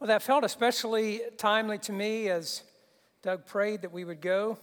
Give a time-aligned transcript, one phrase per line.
[0.00, 2.62] Well, that felt especially timely to me as
[3.20, 4.56] Doug prayed that we would go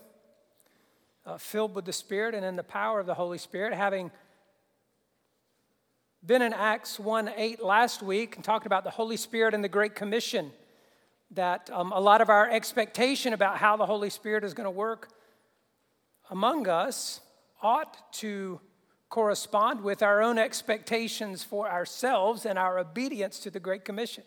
[1.28, 4.10] uh, filled with the Spirit and in the power of the Holy Spirit, having
[6.26, 9.70] been in Acts 1 8 last week and talked about the Holy Spirit and the
[9.70, 10.52] Great Commission.
[11.30, 14.72] That um, a lot of our expectation about how the Holy Spirit is going to
[14.72, 15.10] work
[16.32, 17.22] among us
[17.62, 18.60] ought to
[19.10, 24.24] correspond with our own expectations for ourselves and our obedience to the Great Commission.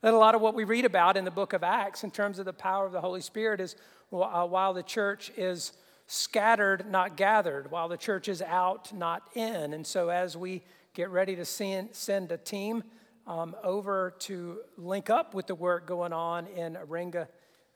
[0.00, 2.38] That a lot of what we read about in the book of Acts in terms
[2.38, 3.74] of the power of the Holy Spirit is
[4.12, 5.72] uh, while the church is
[6.06, 9.74] scattered, not gathered, while the church is out, not in.
[9.74, 10.62] And so as we
[10.94, 12.84] get ready to send, send a team
[13.26, 17.26] um, over to link up with the work going on in Aringa,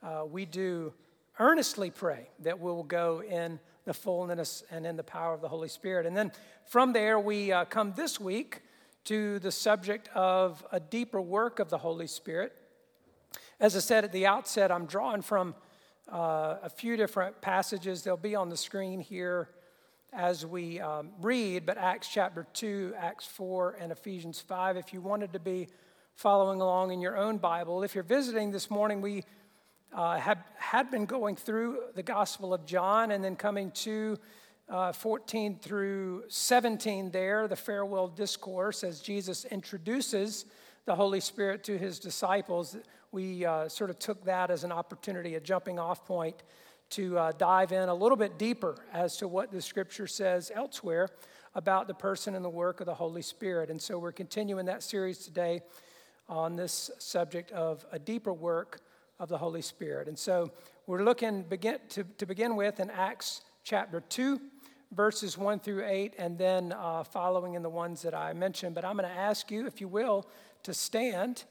[0.05, 0.93] uh, we do
[1.41, 5.49] earnestly pray that we will go in the fullness and in the power of the
[5.49, 6.07] Holy Spirit.
[6.07, 6.31] And then
[6.67, 8.63] from there, we uh, come this week
[9.05, 12.53] to the subject of a deeper work of the Holy Spirit.
[13.59, 15.55] As I said at the outset, I'm drawing from
[16.11, 18.03] uh, a few different passages.
[18.03, 19.49] They'll be on the screen here
[20.13, 24.77] as we um, read, but Acts chapter 2, Acts 4, and Ephesians 5.
[24.77, 25.69] If you wanted to be
[26.15, 29.25] following along in your own Bible, if you're visiting this morning, we
[29.93, 34.19] uh, have, had been going through the Gospel of John and then coming to
[34.69, 40.47] uh, 14 through 17 there, the farewell discourse, as Jesus introduces
[40.85, 42.77] the Holy Spirit to his disciples.
[43.11, 46.43] We uh, sort of took that as an opportunity, a jumping off point
[46.91, 51.09] to uh, dive in a little bit deeper as to what the scripture says elsewhere
[51.55, 53.71] about the person and the work of the Holy Spirit.
[53.71, 55.61] And so we're continuing that series today
[56.29, 58.81] on this subject of a deeper work
[59.19, 60.09] of the Holy Spirit.
[60.09, 60.51] And so
[60.87, 64.41] we're looking begin, to, to begin with in Acts chapter 2
[64.93, 68.75] verses 1 through 8, and then uh, following in the ones that I mentioned.
[68.75, 70.27] But I'm going to ask you, if you will,
[70.65, 71.45] to stand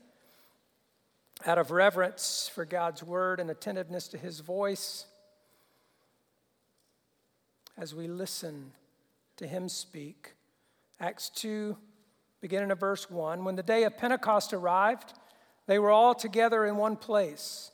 [1.46, 5.06] out of reverence for God's word and attentiveness to his voice
[7.78, 8.72] as we listen
[9.38, 10.34] to him speak.
[11.00, 11.76] Acts 2,
[12.42, 13.44] beginning of verse 1.
[13.44, 15.14] When the day of Pentecost arrived,
[15.66, 17.72] they were all together in one place.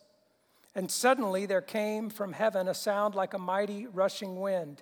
[0.75, 4.81] And suddenly there came from heaven a sound like a mighty rushing wind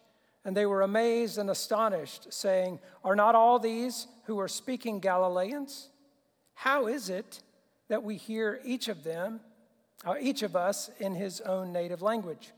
[0.43, 5.89] And they were amazed and astonished, saying, Are not all these who are speaking Galileans?
[6.55, 7.41] How is it
[7.89, 9.39] that we hear each of them,
[10.05, 12.51] or each of us, in his own native language?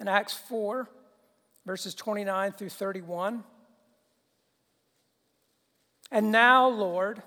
[0.00, 0.88] In Acts 4,
[1.64, 3.44] verses 29 through 31.
[6.10, 7.22] And now, Lord,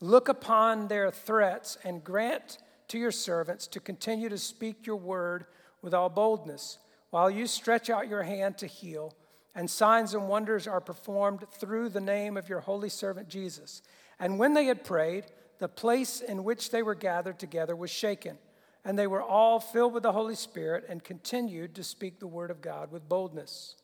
[0.00, 2.58] look upon their threats and grant
[2.88, 5.46] to your servants to continue to speak your word
[5.82, 6.78] with all boldness
[7.16, 9.16] while you stretch out your hand to heal,
[9.54, 13.80] and signs and wonders are performed through the name of your holy servant Jesus.
[14.20, 15.24] And when they had prayed,
[15.58, 18.36] the place in which they were gathered together was shaken,
[18.84, 22.50] and they were all filled with the Holy Spirit and continued to speak the word
[22.50, 23.76] of God with boldness.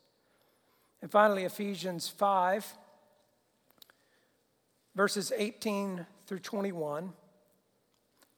[1.00, 2.70] And finally, Ephesians 5,
[4.94, 7.14] verses 18 through 21,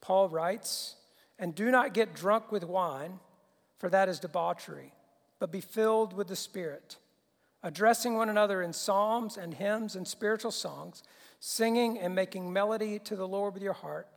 [0.01, 0.95] Paul writes,
[1.37, 3.19] And do not get drunk with wine
[3.85, 4.95] for that is debauchery,
[5.39, 6.97] but be filled with the Spirit,
[7.63, 11.03] addressing one another in psalms and hymns and spiritual songs,
[11.39, 14.09] singing and making melody to the Lord with your heart,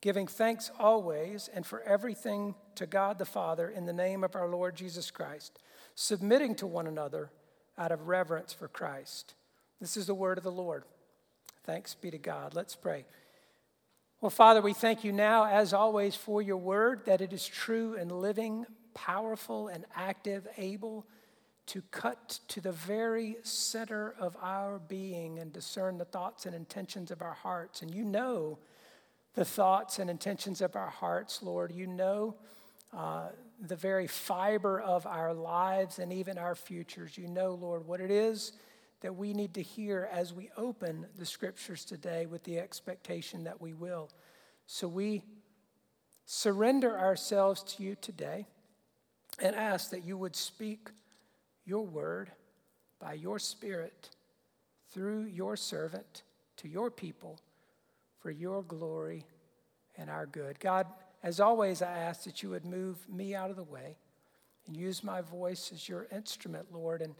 [0.00, 4.46] giving thanks always and for everything to God the Father in the name of our
[4.46, 5.58] Lord Jesus Christ,
[5.96, 7.32] submitting to one another
[7.76, 9.34] out of reverence for Christ.
[9.80, 10.84] This is the word of the Lord.
[11.64, 12.54] Thanks be to God.
[12.54, 13.04] Let's pray.
[14.22, 17.96] Well, Father, we thank you now, as always, for your word, that it is true
[17.96, 21.06] and living, powerful and active, able
[21.68, 27.10] to cut to the very center of our being and discern the thoughts and intentions
[27.10, 27.80] of our hearts.
[27.80, 28.58] And you know
[29.32, 31.72] the thoughts and intentions of our hearts, Lord.
[31.72, 32.34] You know
[32.94, 33.28] uh,
[33.58, 37.16] the very fiber of our lives and even our futures.
[37.16, 38.52] You know, Lord, what it is
[39.00, 43.60] that we need to hear as we open the scriptures today with the expectation that
[43.60, 44.10] we will.
[44.66, 45.22] So we
[46.26, 48.46] surrender ourselves to you today
[49.38, 50.90] and ask that you would speak
[51.64, 52.30] your word
[53.00, 54.10] by your spirit
[54.92, 56.22] through your servant
[56.56, 57.40] to your people
[58.18, 59.26] for your glory
[59.96, 60.60] and our good.
[60.60, 60.86] God,
[61.22, 63.96] as always, I ask that you would move me out of the way
[64.66, 67.02] and use my voice as your instrument, Lord.
[67.02, 67.14] And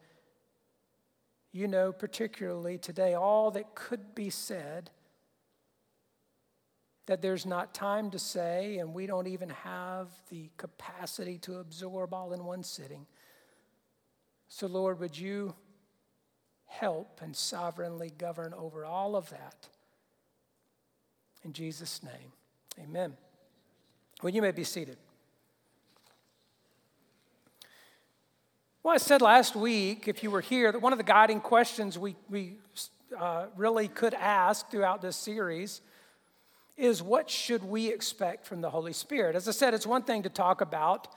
[1.52, 4.91] you know, particularly today, all that could be said
[7.06, 12.14] that there's not time to say, and we don't even have the capacity to absorb
[12.14, 13.05] all in one sitting.
[14.47, 15.55] So, Lord, would you
[16.67, 19.69] help and sovereignly govern over all of that?
[21.43, 22.32] In Jesus' name,
[22.79, 23.17] amen.
[24.23, 24.99] Well, you may be seated.
[28.82, 31.99] Well, I said last week, if you were here, that one of the guiding questions
[31.99, 32.55] we, we
[33.15, 35.82] uh, really could ask throughout this series
[36.79, 39.37] is what should we expect from the Holy Spirit?
[39.37, 41.09] As I said, it's one thing to talk about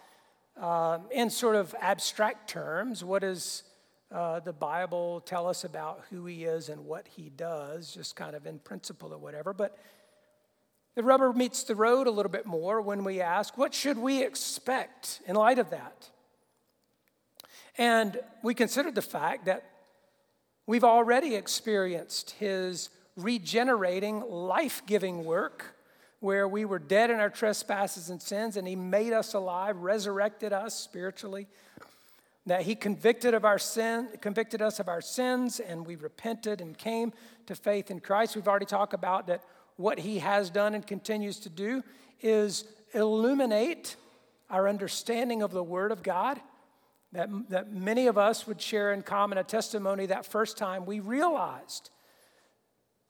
[0.60, 3.02] uh, in sort of abstract terms.
[3.02, 3.64] What does
[4.12, 8.36] uh, the Bible tell us about who He is and what He does, just kind
[8.36, 9.54] of in principle or whatever?
[9.54, 9.78] But
[10.96, 14.22] the rubber meets the road a little bit more when we ask, what should we
[14.22, 16.10] expect in light of that?
[17.78, 19.64] And we considered the fact that
[20.68, 25.76] we've already experienced his regenerating, life giving work
[26.20, 30.54] where we were dead in our trespasses and sins and he made us alive, resurrected
[30.54, 31.48] us spiritually.
[32.46, 36.78] That he convicted of our sin, convicted us of our sins, and we repented and
[36.78, 37.14] came
[37.46, 38.36] to faith in Christ.
[38.36, 39.44] We've already talked about that
[39.78, 41.84] what he has done and continues to do
[42.22, 43.96] is illuminate
[44.50, 46.40] our understanding of the Word of God
[47.14, 51.00] that, that many of us would share in common a testimony that first time we
[51.00, 51.92] realized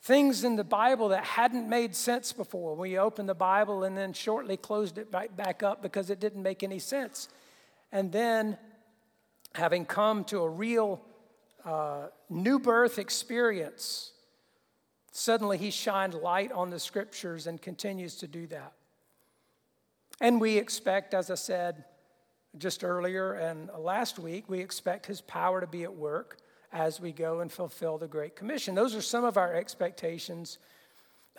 [0.02, 2.76] things in the Bible that hadn't made sense before.
[2.76, 6.44] We opened the Bible and then shortly closed it back, back up because it didn't
[6.44, 7.30] make any sense.
[7.92, 8.58] And then,
[9.56, 11.02] having come to a real
[11.64, 14.12] uh, new birth experience,
[15.12, 18.74] suddenly he shined light on the scriptures and continues to do that.
[20.20, 21.86] And we expect, as I said,
[22.58, 26.38] just earlier and last week, we expect his power to be at work
[26.72, 28.76] as we go and fulfill the Great Commission.
[28.76, 30.58] Those are some of our expectations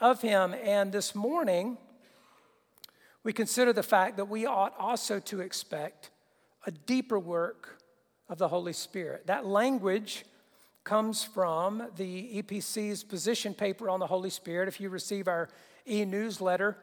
[0.01, 0.55] of him.
[0.55, 1.79] And this morning,
[3.23, 6.11] we consider the fact that we ought also to expect
[6.67, 7.81] a deeper work
[8.29, 9.27] of the Holy Spirit.
[9.27, 10.25] That language
[10.85, 14.69] comes from the EPC's position paper on the Holy Spirit.
[14.69, 15.49] If you receive our
[15.87, 16.77] e newsletter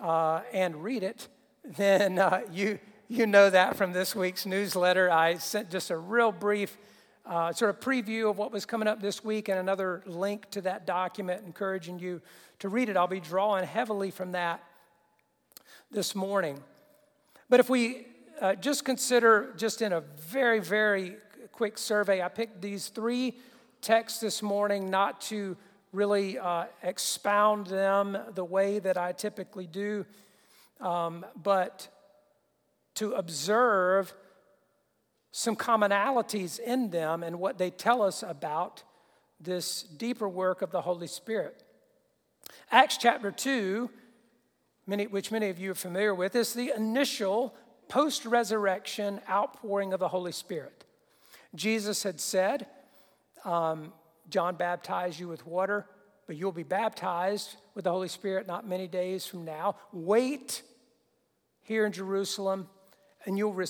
[0.00, 1.28] uh, and read it,
[1.64, 2.78] then uh, you,
[3.10, 5.10] you know that from this week's newsletter.
[5.10, 6.78] I sent just a real brief
[7.26, 10.60] uh, sort of preview of what was coming up this week and another link to
[10.60, 12.22] that document, encouraging you
[12.60, 12.96] to read it.
[12.96, 14.62] I'll be drawing heavily from that
[15.90, 16.60] this morning.
[17.48, 18.06] But if we
[18.40, 21.16] uh, just consider, just in a very, very
[21.50, 23.38] quick survey, I picked these three
[23.82, 25.56] texts this morning not to
[25.92, 30.06] really uh, expound them the way that I typically do,
[30.80, 31.88] um, but
[32.94, 34.14] to observe
[35.32, 38.82] some commonalities in them and what they tell us about
[39.40, 41.62] this deeper work of the Holy Spirit.
[42.70, 43.88] Acts chapter 2,
[44.86, 47.54] many, which many of you are familiar with, is the initial
[47.88, 50.84] post resurrection outpouring of the Holy Spirit.
[51.54, 52.66] Jesus had said,
[53.44, 53.92] um,
[54.28, 55.86] John baptized you with water,
[56.26, 59.76] but you'll be baptized with the Holy Spirit not many days from now.
[59.92, 60.62] Wait
[61.62, 62.68] here in Jerusalem
[63.24, 63.66] and you'll re-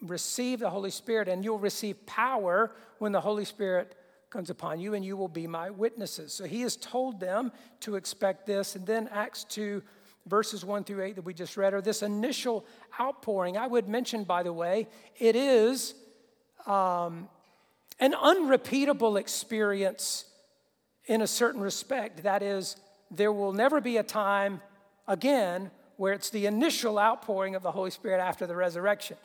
[0.00, 3.94] receive the Holy Spirit, and you'll receive power when the Holy Spirit
[4.30, 6.32] comes upon you, and you will be my witnesses.
[6.32, 8.76] So he has told them to expect this.
[8.76, 9.82] And then Acts 2,
[10.26, 12.64] verses 1 through 8 that we just read are this initial
[12.98, 13.56] outpouring.
[13.56, 15.94] I would mention, by the way, it is
[16.66, 17.28] um,
[18.00, 20.24] an unrepeatable experience
[21.06, 22.22] in a certain respect.
[22.22, 22.76] That is,
[23.10, 24.60] there will never be a time
[25.06, 25.70] again
[26.02, 29.16] where it's the initial outpouring of the Holy Spirit after the resurrection.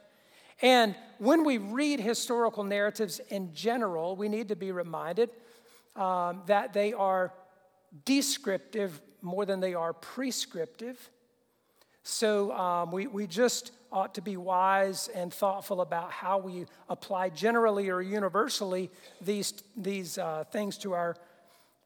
[0.62, 5.32] And when we read historical narratives in general, we need to be reminded
[5.96, 7.34] um, that they are
[8.06, 11.10] descriptive more than they are prescriptive.
[12.04, 17.30] So um, we, we just ought to be wise and thoughtful about how we apply
[17.30, 21.16] generally or universally these, these uh, things to our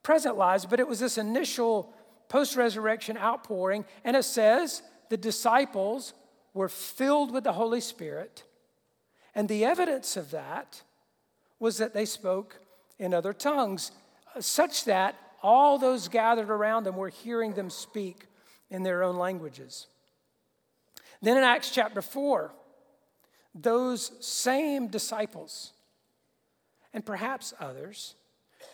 [0.03, 0.65] present lives.
[0.65, 1.93] But it was this initial
[2.31, 6.13] post resurrection outpouring, and it says the disciples
[6.53, 8.45] were filled with the Holy Spirit,
[9.35, 10.81] and the evidence of that
[11.59, 12.61] was that they spoke
[12.97, 13.91] in other tongues,
[14.33, 18.27] uh, such that all those gathered around them were hearing them speak
[18.69, 19.87] in their own languages.
[21.21, 22.53] Then in Acts chapter 4,
[23.53, 25.73] those same disciples,
[26.93, 28.15] and perhaps others,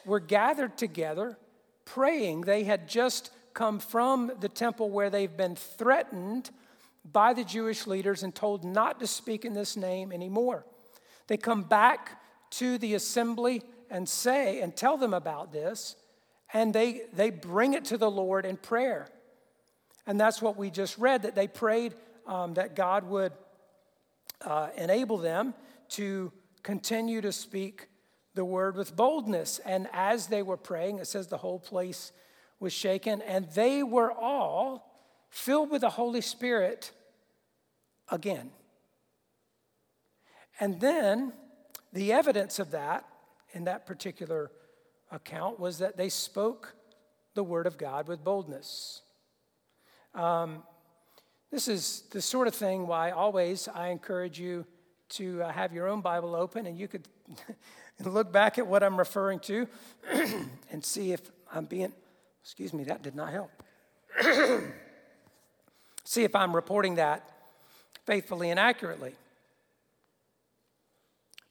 [0.06, 1.40] were gathered together
[1.86, 2.42] praying.
[2.42, 6.52] They had just come from the temple where they've been threatened
[7.12, 10.64] by the Jewish leaders and told not to speak in this name anymore.
[11.26, 12.22] They come back
[12.52, 15.96] to the assembly and say and tell them about this,
[16.54, 19.08] and they, they bring it to the Lord in prayer.
[20.06, 21.96] And that's what we just read that they prayed
[22.28, 23.32] um, that God would
[24.46, 25.56] uh, enable them
[25.90, 27.88] to continue to speak
[28.36, 29.60] the word with boldness.
[29.66, 32.12] And as they were praying, it says the whole place
[32.60, 36.92] was shaken, and they were all filled with the Holy Spirit
[38.10, 38.52] again.
[40.60, 41.34] And then
[41.94, 43.06] the evidence of that
[43.54, 44.52] in that particular
[45.12, 46.76] account was that they spoke
[47.34, 49.02] the word of God with boldness.
[50.16, 50.64] Um,
[51.52, 54.66] this is the sort of thing why always I encourage you
[55.10, 57.08] to uh, have your own Bible open and you could
[58.04, 59.68] look back at what I'm referring to
[60.72, 61.22] and see if
[61.54, 61.94] I'm being,
[62.48, 63.52] excuse me, that did not help.
[66.06, 67.30] see if I'm reporting that
[68.06, 69.16] faithfully and accurately.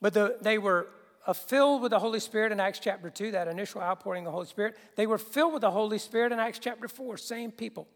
[0.01, 0.89] But the, they were
[1.27, 4.31] uh, filled with the Holy Spirit in Acts chapter 2, that initial outpouring of the
[4.33, 4.75] Holy Spirit.
[4.97, 7.87] They were filled with the Holy Spirit in Acts chapter 4, same people.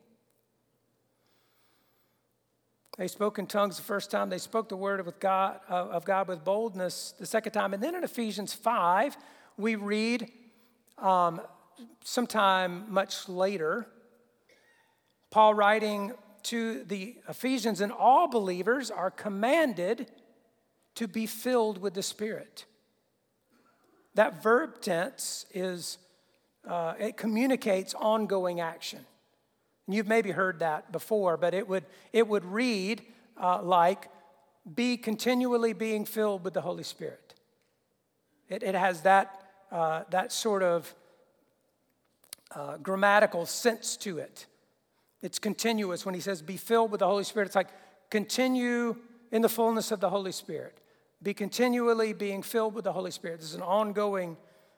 [2.99, 4.29] They spoke in tongues the first time.
[4.29, 7.73] They spoke the word of God, uh, of God with boldness the second time.
[7.73, 9.17] And then in Ephesians 5,
[9.57, 10.31] we read
[10.99, 11.41] um,
[12.05, 13.87] sometime much later,
[15.31, 16.13] Paul writing
[16.45, 20.11] to the Ephesians, and all believers are commanded
[20.95, 22.65] to be filled with the Spirit.
[24.15, 25.99] That verb tense is,
[26.67, 29.01] uh, it communicates ongoing action.
[29.87, 33.03] And you've maybe heard that before, but it would, it would read
[33.41, 34.09] uh, like,
[34.75, 37.35] be continually being filled with the Holy Spirit.
[38.49, 40.95] It, it has that, uh, that sort of
[42.55, 44.47] uh, grammatical sense to it.
[45.23, 46.05] It's continuous.
[46.05, 47.69] When he says be filled with the Holy Spirit, it's like
[48.11, 48.97] continue
[49.31, 50.79] in the fullness of the Holy Spirit.
[51.23, 53.41] Be continually being filled with the Holy Spirit.
[53.41, 54.37] This is an ongoing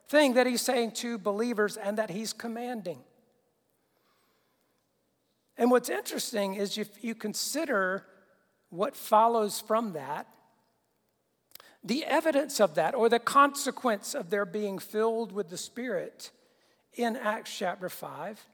[0.09, 2.99] thing that he's saying to believers and that he's commanding.
[5.57, 8.05] And what's interesting is if you consider
[8.71, 10.27] what follows from that,
[11.85, 16.31] the evidence of that or the consequence of their being filled with the Spirit
[16.95, 18.45] in Acts chapter 5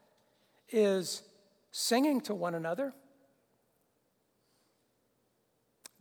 [0.70, 1.22] is
[1.70, 2.92] singing to one another,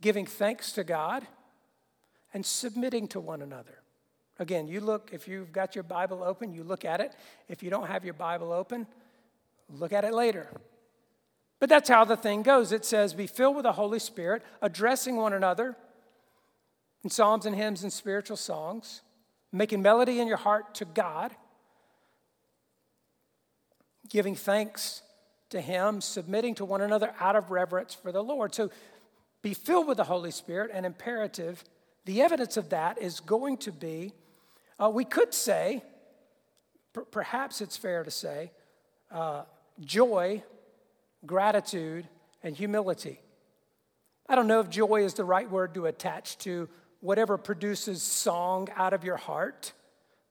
[0.00, 1.26] giving thanks to God,
[2.32, 3.82] and submitting to one another.
[4.38, 7.12] Again, you look, if you've got your Bible open, you look at it.
[7.48, 8.86] If you don't have your Bible open,
[9.68, 10.48] look at it later.
[11.58, 12.70] But that's how the thing goes.
[12.70, 15.76] It says, Be filled with the Holy Spirit, addressing one another
[17.02, 19.02] in psalms and hymns and spiritual songs,
[19.50, 21.34] making melody in your heart to God,
[24.08, 25.02] giving thanks
[25.50, 28.54] to Him, submitting to one another out of reverence for the Lord.
[28.54, 28.70] So
[29.42, 31.64] be filled with the Holy Spirit, an imperative.
[32.04, 34.12] The evidence of that is going to be,
[34.82, 35.82] uh, we could say,
[36.92, 38.50] per- perhaps it's fair to say,
[39.10, 39.42] uh,
[39.80, 40.42] joy,
[41.24, 42.06] gratitude,
[42.42, 43.20] and humility.
[44.28, 46.68] I don't know if joy is the right word to attach to
[47.00, 49.72] whatever produces song out of your heart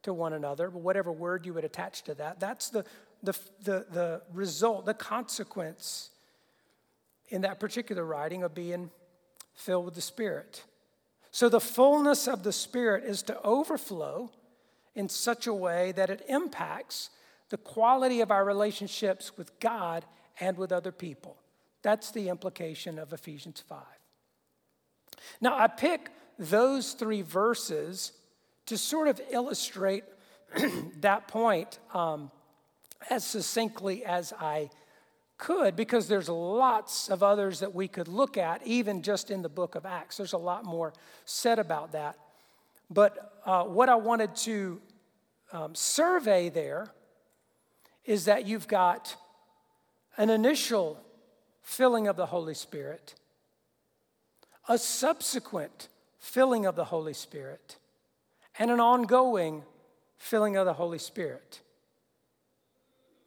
[0.03, 2.85] to one another, but whatever word you would attach to that, that's the
[3.23, 6.09] the, the, the result, the consequence
[7.29, 8.89] in that particular writing of being
[9.53, 10.63] filled with the Spirit.
[11.31, 14.31] So the fullness of the Spirit is to overflow
[14.95, 17.09] in such a way that it impacts
[17.49, 20.05] the quality of our relationships with God
[20.39, 21.37] and with other people.
[21.81, 23.79] That's the implication of Ephesians 5.
[25.41, 28.11] Now, I pick those three verses
[28.65, 30.03] to sort of illustrate
[31.01, 31.79] that point.
[31.93, 32.31] Um,
[33.09, 34.69] as succinctly as I
[35.37, 39.49] could because there's lots of others that we could look at, even just in the
[39.49, 40.17] book of Acts.
[40.17, 40.93] There's a lot more
[41.25, 42.17] said about that.
[42.89, 44.81] But uh, what I wanted to
[45.51, 46.87] um, survey there
[48.05, 49.15] is that you've got
[50.17, 50.99] an initial
[51.61, 53.13] filling of the Holy Spirit,
[54.67, 57.77] a subsequent filling of the Holy Spirit,
[58.57, 59.63] and an ongoing
[60.17, 61.61] filling of the Holy Spirit.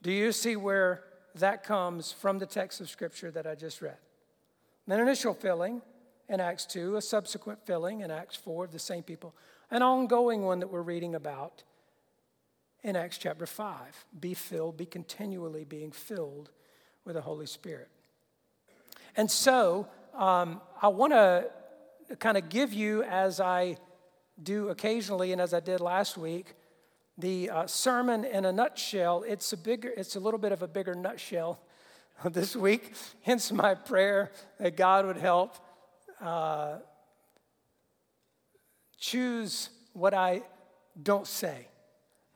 [0.02, 1.04] Do you see where
[1.34, 3.98] that comes from the text of Scripture that I just read?
[4.88, 5.82] An initial filling
[6.28, 9.34] in Acts 2, a subsequent filling in Acts 4 of the same people,
[9.70, 11.64] an ongoing one that we're reading about
[12.82, 14.06] in Acts chapter 5.
[14.18, 16.50] Be filled, be continually being filled
[17.04, 17.88] with the Holy Spirit.
[19.16, 21.50] And so um, I want to
[22.18, 23.76] kind of give you, as I
[24.42, 26.54] do occasionally and as I did last week,
[27.20, 29.24] the uh, sermon in a nutshell.
[29.26, 31.60] It's a bigger, it's a little bit of a bigger nutshell
[32.24, 32.94] this week.
[33.22, 35.56] Hence my prayer that God would help
[36.20, 36.76] uh,
[38.98, 40.42] choose what I
[41.02, 41.66] don't say.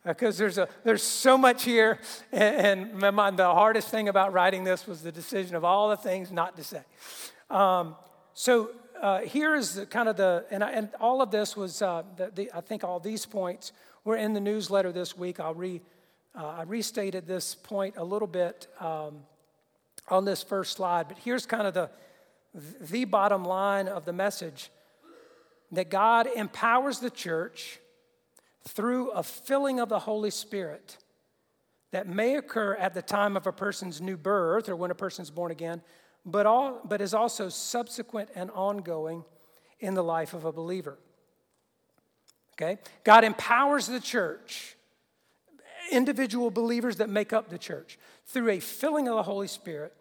[0.05, 1.99] Because there's, a, there's so much here,
[2.31, 6.31] and, and the hardest thing about writing this was the decision of all the things
[6.31, 6.81] not to say.
[7.49, 7.95] Um,
[8.35, 8.69] so
[9.01, 12.03] uh, here is the, kind of the, and, I, and all of this was, uh,
[12.17, 13.71] the, the, I think all these points
[14.05, 15.39] were in the newsletter this week.
[15.39, 15.81] I'll re,
[16.33, 19.23] uh, I restated this point a little bit um,
[20.07, 21.89] on this first slide, but here's kind of the,
[22.79, 24.69] the bottom line of the message
[25.71, 27.79] that God empowers the church
[28.67, 30.97] through a filling of the Holy Spirit
[31.91, 35.29] that may occur at the time of a person's new birth or when a person's
[35.29, 35.81] born again,
[36.25, 39.23] but, all, but is also subsequent and ongoing
[39.79, 40.97] in the life of a believer.
[42.57, 42.79] Okay?
[43.03, 44.75] God empowers the church,
[45.91, 49.93] individual believers that make up the church, through a filling of the Holy Spirit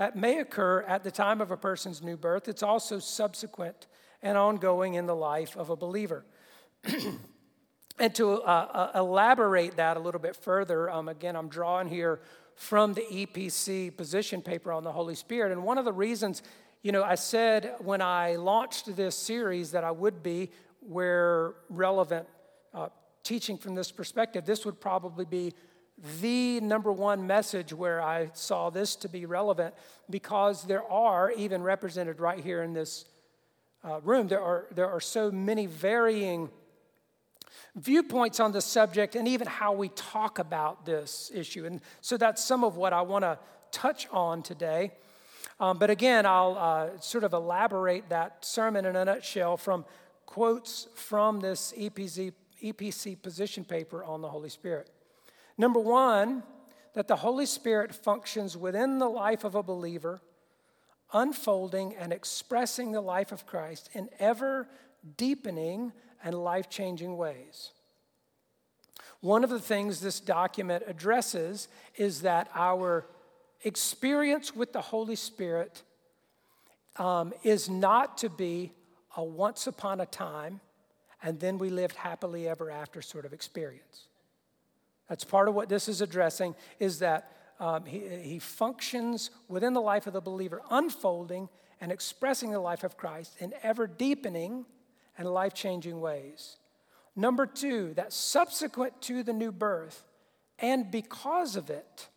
[0.00, 2.48] that may occur at the time of a person's new birth.
[2.48, 3.86] It's also subsequent
[4.22, 6.24] and ongoing in the life of a believer.
[7.98, 12.20] and to uh, uh, elaborate that a little bit further, um, again, I'm drawing here
[12.54, 15.52] from the EPC position paper on the Holy Spirit.
[15.52, 16.42] And one of the reasons,
[16.82, 20.50] you know, I said when I launched this series that I would be
[20.80, 22.26] where relevant
[22.74, 22.88] uh,
[23.22, 25.52] teaching from this perspective, this would probably be
[26.20, 29.74] the number one message where I saw this to be relevant
[30.08, 33.04] because there are, even represented right here in this
[33.84, 36.48] uh, room, there are, there are so many varying
[37.76, 41.66] viewpoints on the subject and even how we talk about this issue.
[41.66, 43.38] And so that's some of what I want to
[43.70, 44.92] touch on today.
[45.58, 49.84] Um, but again, I'll uh, sort of elaborate that sermon in a nutshell from
[50.30, 54.88] quotes from this EPC, position paper on the Holy Spirit.
[55.58, 56.44] Number one,
[56.94, 60.22] that the Holy Spirit functions within the life of a believer,
[61.12, 64.68] unfolding and expressing the life of Christ in ever
[65.16, 67.72] deepening and life changing ways.
[69.20, 73.04] One of the things this document addresses is that our
[73.64, 75.82] experience with the Holy Spirit
[76.96, 78.72] um, is not to be
[79.16, 80.60] a once upon a time
[81.22, 84.06] and then we lived happily ever after sort of experience.
[85.08, 89.80] That's part of what this is addressing is that um, he, he functions within the
[89.80, 91.48] life of the believer, unfolding
[91.80, 94.64] and expressing the life of Christ in ever deepening
[95.18, 96.56] and life changing ways.
[97.14, 100.04] Number two, that subsequent to the new birth,
[100.58, 102.08] and because of it,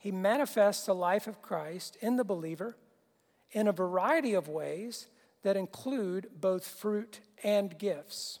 [0.00, 2.76] he manifests the life of Christ in the believer
[3.52, 5.06] in a variety of ways
[5.46, 8.40] that include both fruit and gifts.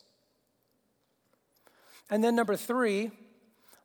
[2.10, 3.12] And then, number three,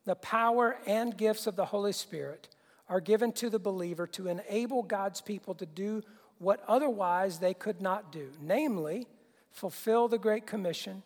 [0.05, 2.49] the power and gifts of the Holy Spirit
[2.89, 6.01] are given to the believer to enable God's people to do
[6.39, 9.05] what otherwise they could not do, namely,
[9.51, 11.03] fulfill the Great Commission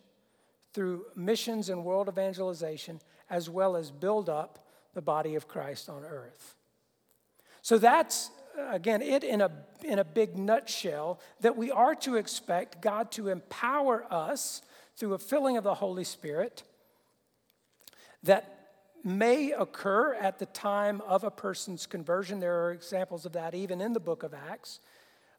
[0.71, 6.05] through missions and world evangelization, as well as build up the body of Christ on
[6.05, 6.55] earth.
[7.61, 9.51] So that's, again, it in a,
[9.83, 14.61] in a big nutshell that we are to expect God to empower us
[14.97, 16.63] through a filling of the Holy Spirit
[18.23, 18.69] that
[19.03, 22.39] may occur at the time of a person's conversion.
[22.39, 24.79] There are examples of that even in the book of Acts,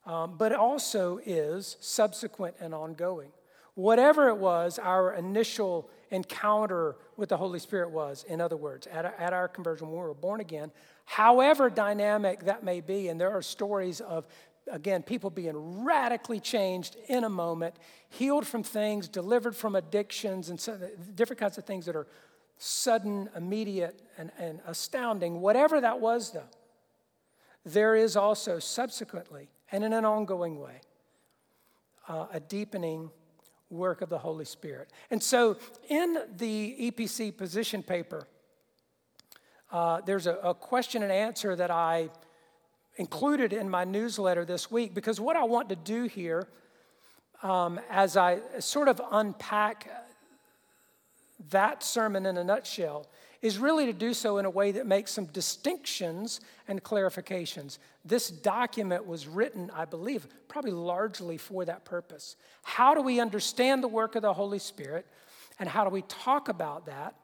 [0.05, 3.29] um, but also is subsequent and ongoing.
[3.77, 9.05] Whatever it was, our initial encounter with the Holy Spirit was, in other words, at,
[9.19, 10.71] at our conversion when we were born again,
[11.05, 14.25] however dynamic that may be, and there are stories of
[14.71, 17.75] again, people being radically changed in a moment,
[18.09, 20.75] healed from things, delivered from addictions, and so,
[21.13, 22.07] different kinds of things that are
[22.57, 26.49] sudden, immediate, and, and astounding, whatever that was, though,
[27.63, 30.81] there is also subsequently and in an ongoing way
[32.07, 33.11] uh, a deepening
[33.69, 34.89] work of the Holy Spirit.
[35.11, 35.57] And so
[35.89, 38.27] in the EPC position paper,
[39.71, 42.09] uh, there's a, a question and answer that I
[42.95, 46.47] included in my newsletter this week because what I want to do here
[47.43, 49.89] um, as I sort of unpack
[51.51, 53.07] that sermon in a nutshell
[53.41, 57.77] is really to do so in a way that makes some distinctions and clarifications.
[58.03, 62.35] This document was written, I believe, probably largely for that purpose.
[62.63, 65.05] How do we understand the work of the Holy Spirit,
[65.59, 67.15] and how do we talk about that?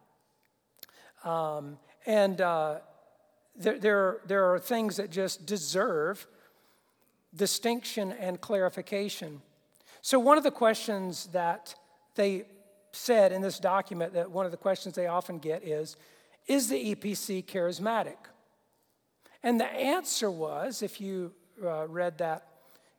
[1.27, 2.79] Um, and uh,
[3.55, 6.27] there, there, there are things that just deserve
[7.35, 9.41] distinction and clarification.
[10.01, 11.75] So, one of the questions that
[12.15, 12.45] they
[12.93, 15.97] said in this document that one of the questions they often get is
[16.47, 18.17] Is the EPC charismatic?
[19.41, 22.47] And the answer was, if you uh, read that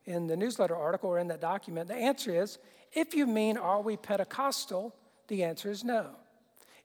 [0.05, 2.59] in the newsletter article or in that document, the answer is
[2.93, 4.95] if you mean, Are we Pentecostal?
[5.27, 6.11] the answer is no.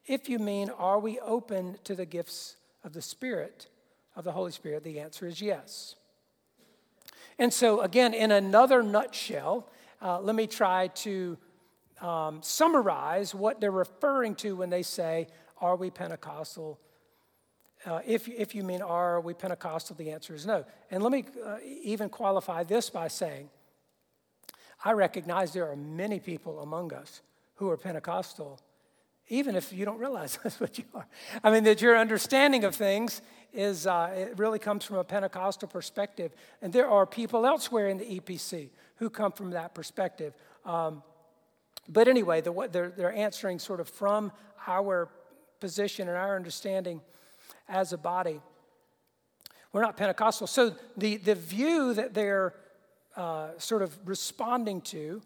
[0.07, 3.67] If you mean, Are we open to the gifts of the Spirit,
[4.15, 4.83] of the Holy Spirit?
[4.83, 5.95] the answer is yes.
[7.37, 9.67] And so, again, in another nutshell,
[10.01, 11.37] uh, let me try to
[12.01, 15.27] um, summarize what they're referring to when they say,
[15.59, 16.79] Are we Pentecostal?
[17.85, 19.95] Uh, if, if you mean, Are we Pentecostal?
[19.95, 20.65] the answer is no.
[20.89, 23.49] And let me uh, even qualify this by saying,
[24.83, 27.21] I recognize there are many people among us
[27.55, 28.59] who are Pentecostal,
[29.29, 31.07] even if you don't realize that's what you are.
[31.43, 33.21] I mean, that your understanding of things
[33.53, 36.33] is, uh, it really comes from a Pentecostal perspective.
[36.61, 40.33] And there are people elsewhere in the EPC who come from that perspective.
[40.65, 41.03] Um,
[41.89, 44.31] but anyway, the, they're, they're answering sort of from
[44.67, 45.09] our
[45.59, 47.01] position and our understanding
[47.67, 48.41] as a body.
[49.73, 50.47] We're not Pentecostal.
[50.47, 52.53] So the, the view that they're
[53.15, 55.21] uh, sort of responding to,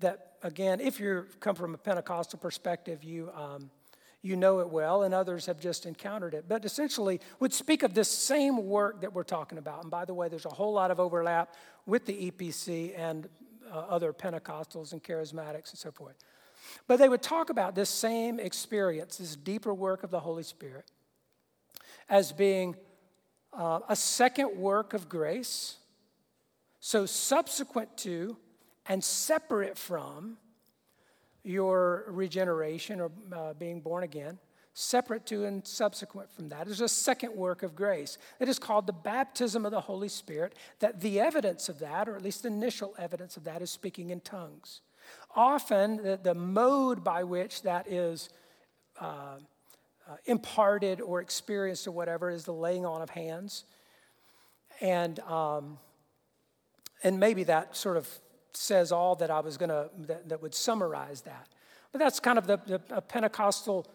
[0.00, 3.70] that again, if you come from a Pentecostal perspective, you, um,
[4.22, 6.46] you know it well, and others have just encountered it.
[6.48, 9.82] But essentially, would speak of this same work that we're talking about.
[9.82, 11.54] And by the way, there's a whole lot of overlap
[11.86, 13.28] with the EPC and
[13.70, 16.16] uh, other Pentecostals and charismatics and so forth.
[16.86, 20.84] But they would talk about this same experience, this deeper work of the Holy Spirit,
[22.08, 22.76] as being
[23.52, 25.76] uh, a second work of grace.
[26.80, 28.36] So, subsequent to
[28.86, 30.36] and separate from
[31.42, 34.38] your regeneration or uh, being born again,
[34.78, 38.18] separate to and subsequent from that is a second work of grace.
[38.38, 42.14] It is called the baptism of the Holy Spirit, that the evidence of that, or
[42.14, 44.82] at least the initial evidence of that, is speaking in tongues.
[45.34, 48.28] Often, the, the mode by which that is
[49.00, 49.36] uh,
[50.06, 53.64] uh, imparted or experienced or whatever is the laying on of hands.
[54.82, 55.78] And, um,
[57.02, 58.06] and maybe that sort of
[58.52, 61.48] says all that I was going to, that, that, would summarize that.
[61.92, 63.86] But that's kind of the, the Pentecostal,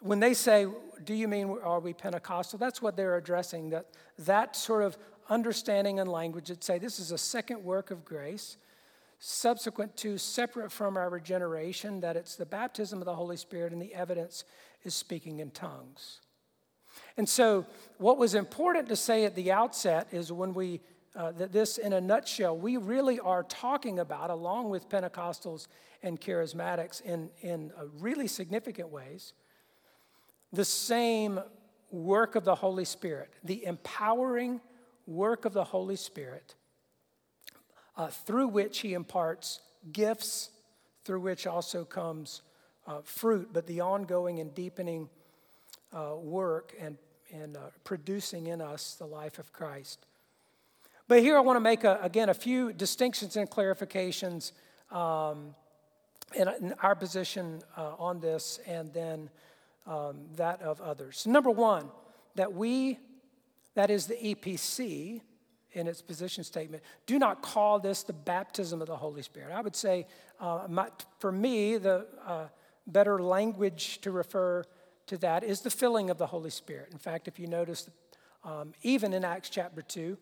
[0.00, 0.66] when they say,
[1.04, 2.58] do you mean are we Pentecostal?
[2.58, 3.86] That's what they're addressing, that,
[4.18, 4.96] that sort of
[5.28, 8.56] understanding and language that say this is a second work of grace,
[9.18, 13.80] subsequent to, separate from our regeneration, that it's the baptism of the Holy Spirit and
[13.80, 14.44] the evidence
[14.84, 16.20] is speaking in tongues.
[17.16, 17.66] And so,
[17.98, 20.80] what was important to say at the outset is when we
[21.16, 25.66] uh, that this, in a nutshell, we really are talking about, along with Pentecostals
[26.02, 29.32] and charismatics in, in uh, really significant ways,
[30.52, 31.40] the same
[31.90, 34.60] work of the Holy Spirit, the empowering
[35.06, 36.54] work of the Holy Spirit,
[37.96, 39.60] uh, through which He imparts
[39.92, 40.50] gifts,
[41.04, 42.42] through which also comes
[42.86, 45.08] uh, fruit, but the ongoing and deepening
[45.92, 46.96] uh, work and,
[47.32, 50.06] and uh, producing in us the life of Christ.
[51.08, 54.52] But here I want to make, a, again, a few distinctions and clarifications
[54.90, 55.54] um,
[56.34, 59.30] in, in, our position uh, on this and then
[59.86, 61.26] um, that of others.
[61.26, 61.88] Number one,
[62.34, 62.98] that we,
[63.74, 65.20] that is the EPC
[65.72, 69.52] in its position statement, do not call this the baptism of the Holy Spirit.
[69.52, 70.06] I would say,
[70.40, 72.46] uh, my, for me, the uh,
[72.86, 74.64] better language to refer
[75.06, 76.88] to that is the filling of the Holy Spirit.
[76.92, 77.88] In fact, if you notice,
[78.42, 80.16] um, even in Acts chapter 2,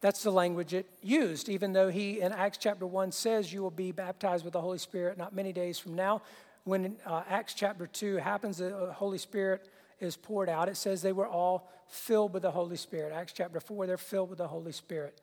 [0.00, 3.70] that's the language it used, even though he in Acts chapter 1 says you will
[3.70, 6.22] be baptized with the Holy Spirit not many days from now.
[6.66, 9.68] When uh, Acts chapter 2 happens, the Holy Spirit
[10.00, 10.68] is poured out.
[10.68, 13.12] It says they were all filled with the Holy Spirit.
[13.12, 15.20] Acts chapter 4, they're filled with the Holy Spirit.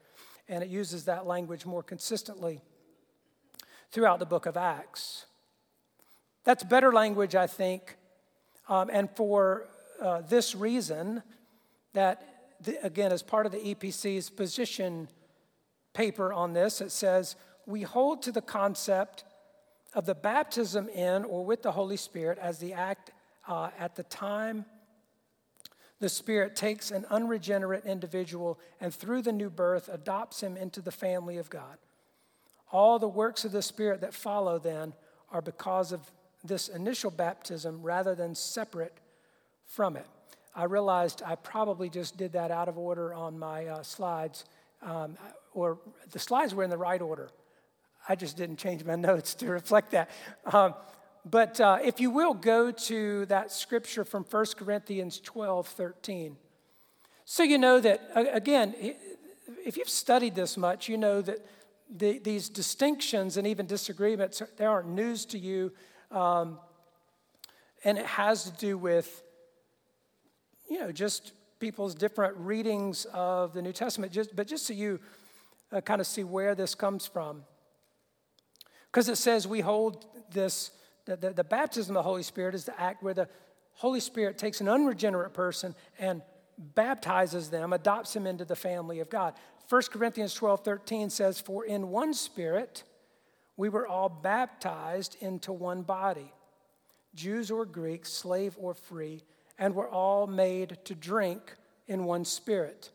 [0.47, 2.62] And it uses that language more consistently
[3.91, 5.25] throughout the book of Acts.
[6.45, 7.97] That's better language, I think.
[8.69, 9.67] Um, and for
[10.01, 11.23] uh, this reason,
[11.91, 15.10] that the, again, as part of the EPC's position
[15.91, 19.25] paper on this, it says, We hold to the concept
[19.93, 23.12] of the baptism in or with the Holy Spirit as the act
[23.47, 24.65] uh, at the time
[26.03, 30.91] the Spirit takes an unregenerate individual and through the new birth adopts him into the
[30.91, 31.77] family of God.
[32.73, 34.91] All the works of the Spirit that follow then
[35.32, 36.01] are because of
[36.43, 38.97] this initial baptism rather than separate
[39.65, 40.06] from it.
[40.53, 44.43] I realized I probably just did that out of order on my uh, slides,
[44.82, 45.17] um,
[45.53, 45.79] or
[46.12, 47.29] the slides were in the right order.
[48.07, 50.09] I just didn't change my notes to reflect that.
[50.45, 50.73] Um,
[51.25, 56.37] but uh, if you will go to that scripture from 1 Corinthians 12 13.
[57.25, 58.75] So you know that, again,
[59.65, 61.45] if you've studied this much, you know that
[61.89, 65.71] the, these distinctions and even disagreements, they aren't news to you.
[66.11, 66.59] Um,
[67.85, 69.23] and it has to do with,
[70.69, 74.11] you know, just people's different readings of the New Testament.
[74.11, 74.99] Just, but just so you
[75.71, 77.43] uh, kind of see where this comes from.
[78.93, 80.69] Because it says we hold this,
[81.06, 83.27] the, the, the baptism of the Holy Spirit is the act where the
[83.71, 86.21] Holy Spirit takes an unregenerate person and
[86.60, 89.34] baptizes them, adopts them into the family of God.
[89.67, 92.84] 1 Corinthians 12 13 says, For in one spirit
[93.58, 96.32] we were all baptized into one body,
[97.15, 99.23] Jews or Greeks, slave or free,
[99.58, 101.56] and were all made to drink
[101.88, 102.91] in one spirit.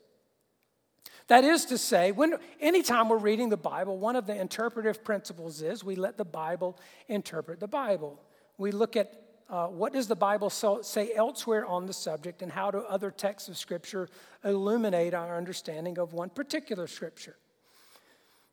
[1.29, 5.61] That is to say, when anytime we're reading the Bible, one of the interpretive principles
[5.61, 8.19] is we let the Bible interpret the Bible.
[8.57, 9.13] We look at
[9.51, 13.49] uh, what does the Bible say elsewhere on the subject, and how do other texts
[13.49, 14.09] of Scripture
[14.45, 17.37] illuminate our understanding of one particular Scripture?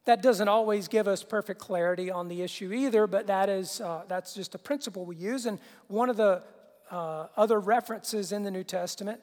[0.06, 4.04] That doesn't always give us perfect clarity on the issue either, but that is, uh,
[4.08, 5.46] that's just a principle we use.
[5.46, 6.44] And one of the
[6.92, 9.20] uh, other references in the New Testament,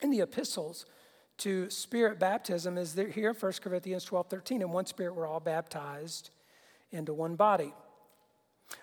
[0.00, 0.86] in the epistles,
[1.40, 4.62] to spirit baptism is here in 1 Corinthians 12 13.
[4.62, 6.30] In one spirit, we're all baptized
[6.92, 7.72] into one body.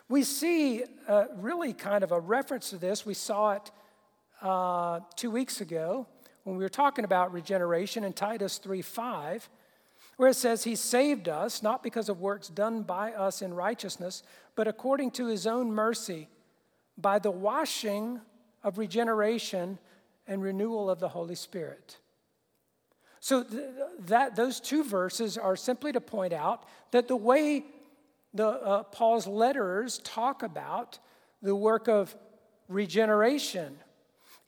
[0.09, 3.05] We see uh, really kind of a reference to this.
[3.05, 3.71] We saw it
[4.41, 6.07] uh, two weeks ago
[6.43, 9.49] when we were talking about regeneration in Titus 3 5,
[10.17, 14.23] where it says, He saved us, not because of works done by us in righteousness,
[14.55, 16.27] but according to His own mercy,
[16.97, 18.19] by the washing
[18.63, 19.77] of regeneration
[20.25, 21.97] and renewal of the Holy Spirit.
[23.19, 23.63] So th-
[24.07, 27.65] that those two verses are simply to point out that the way
[28.33, 30.99] the, uh, Paul's letters talk about
[31.41, 32.15] the work of
[32.67, 33.77] regeneration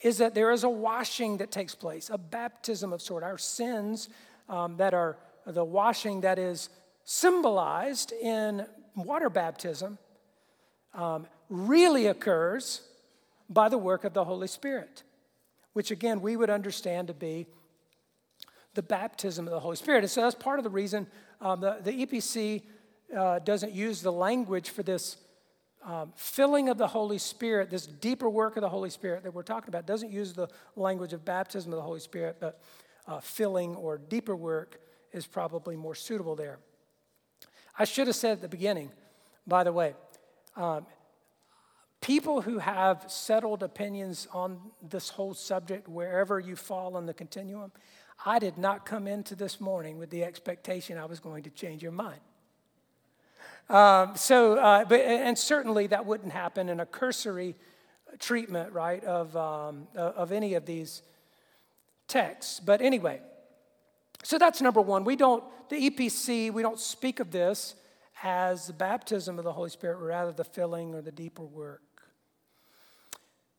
[0.01, 3.23] is that there is a washing that takes place, a baptism of sort.
[3.23, 4.09] Our sins
[4.47, 6.69] um, that are the washing that is
[7.03, 9.97] symbolized in water baptism
[10.93, 12.81] um, really occurs
[13.49, 15.03] by the work of the Holy Spirit,
[15.73, 17.47] which again we would understand to be
[18.79, 20.05] the baptism of the Holy Spirit.
[20.05, 21.05] And so that's part of the reason
[21.41, 22.61] um, the, the EPC
[23.13, 25.17] uh, doesn't use the language for this
[25.83, 29.43] um, filling of the Holy Spirit, this deeper work of the Holy Spirit that we're
[29.43, 32.61] talking about, doesn't use the language of baptism of the Holy Spirit, but
[33.05, 34.79] uh, filling or deeper work
[35.11, 36.59] is probably more suitable there.
[37.77, 38.91] I should have said at the beginning,
[39.45, 39.93] by the way,
[40.55, 40.85] um,
[41.99, 47.73] people who have settled opinions on this whole subject, wherever you fall on the continuum,
[48.25, 51.81] I did not come into this morning with the expectation I was going to change
[51.81, 52.19] your mind.
[53.69, 57.55] Um, so, uh, but, and certainly that wouldn't happen in a cursory
[58.17, 61.01] treatment, right, of, um, of any of these
[62.07, 62.59] texts.
[62.59, 63.21] But anyway,
[64.23, 65.05] so that's number one.
[65.05, 67.75] We don't, the EPC, we don't speak of this
[68.23, 71.81] as the baptism of the Holy Spirit, rather the filling or the deeper work.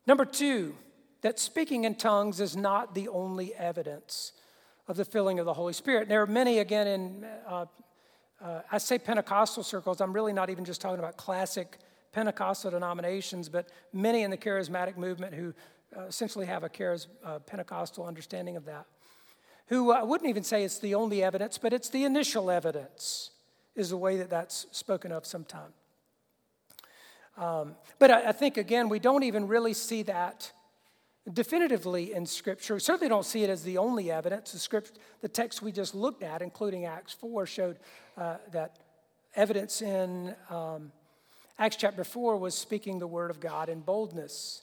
[0.07, 0.75] Number two,
[1.23, 4.33] that speaking in tongues is not the only evidence
[4.91, 6.03] of the filling of the Holy Spirit.
[6.03, 7.67] And There are many, again, in uh,
[8.45, 11.79] uh, I say Pentecostal circles, I'm really not even just talking about classic
[12.11, 15.55] Pentecostal denominations, but many in the charismatic movement who
[15.97, 18.87] uh, essentially have a charis- uh, Pentecostal understanding of that.
[19.69, 23.31] Who I wouldn't even say it's the only evidence, but it's the initial evidence,
[23.77, 25.75] is the way that that's spoken of sometimes.
[27.37, 30.51] Um, but I, I think, again, we don't even really see that
[31.33, 32.75] definitively in Scripture.
[32.75, 34.53] We certainly don't see it as the only evidence.
[34.53, 37.79] The, script, the text we just looked at, including Acts 4, showed
[38.17, 38.79] uh, that
[39.35, 40.93] evidence in um,
[41.59, 44.63] Acts chapter 4 was speaking the word of God in boldness.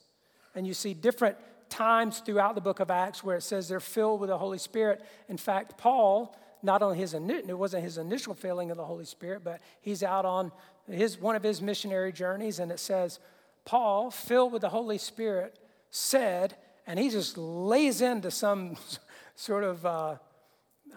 [0.56, 1.38] And you see different
[1.70, 5.06] times throughout the book of Acts where it says they're filled with the Holy Spirit.
[5.30, 9.44] In fact, Paul, not only his it wasn't his initial filling of the Holy Spirit,
[9.44, 10.52] but he's out on
[10.90, 13.20] his one of his missionary journeys, and it says,
[13.66, 15.60] Paul, filled with the Holy Spirit,
[15.98, 16.56] said,
[16.86, 18.78] and he just lays into some
[19.36, 20.16] sort of uh,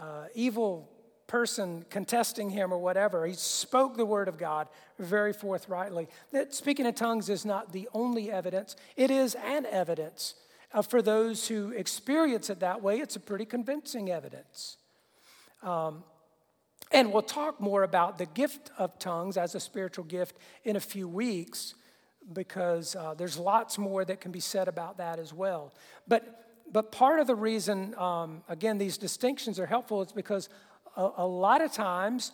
[0.01, 0.91] uh, evil
[1.27, 3.25] person contesting him or whatever.
[3.25, 6.09] He spoke the word of God very forthrightly.
[6.33, 10.35] That speaking in tongues is not the only evidence, it is an evidence.
[10.73, 14.77] Uh, for those who experience it that way, it's a pretty convincing evidence.
[15.63, 16.05] Um,
[16.93, 20.81] and we'll talk more about the gift of tongues as a spiritual gift in a
[20.81, 21.75] few weeks
[22.33, 25.73] because uh, there's lots more that can be said about that as well.
[26.07, 30.49] But, but part of the reason, um, again, these distinctions are helpful is because
[30.97, 32.33] a, a lot of times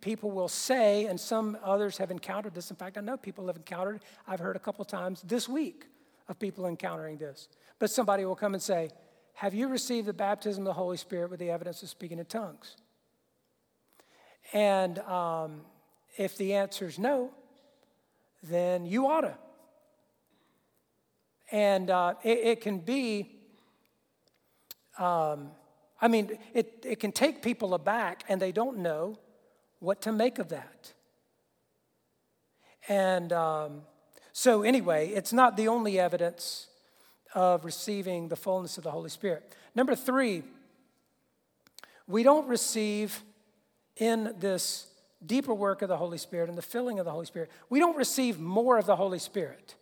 [0.00, 2.70] people will say, and some others have encountered this.
[2.70, 5.86] In fact, I know people have encountered, I've heard a couple times this week
[6.28, 7.48] of people encountering this.
[7.78, 8.90] But somebody will come and say,
[9.34, 12.24] Have you received the baptism of the Holy Spirit with the evidence of speaking in
[12.24, 12.76] tongues?
[14.52, 15.62] And um,
[16.16, 17.32] if the answer is no,
[18.42, 19.34] then you ought to.
[21.52, 23.30] And uh, it, it, can be,
[24.98, 25.50] um,
[26.00, 29.18] I mean, it, it can take people aback and they don't know
[29.78, 30.92] what to make of that.
[32.88, 33.82] And um,
[34.32, 36.68] so, anyway, it's not the only evidence
[37.34, 39.54] of receiving the fullness of the Holy Spirit.
[39.74, 40.42] Number three,
[42.06, 43.22] we don't receive
[43.96, 44.86] in this
[45.26, 47.96] deeper work of the Holy Spirit and the filling of the Holy Spirit, we don't
[47.96, 49.74] receive more of the Holy Spirit.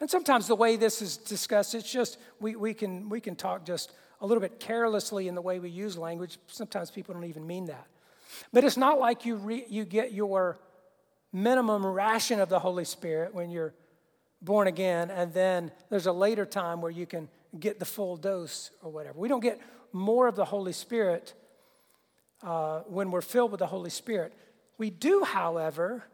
[0.00, 3.64] And sometimes the way this is discussed, it's just we, we, can, we can talk
[3.64, 6.38] just a little bit carelessly in the way we use language.
[6.48, 7.86] Sometimes people don't even mean that.
[8.52, 10.58] But it's not like you, re, you get your
[11.32, 13.74] minimum ration of the Holy Spirit when you're
[14.42, 18.70] born again, and then there's a later time where you can get the full dose
[18.82, 19.18] or whatever.
[19.18, 19.60] We don't get
[19.92, 21.34] more of the Holy Spirit
[22.42, 24.32] uh, when we're filled with the Holy Spirit.
[24.78, 26.04] We do, however,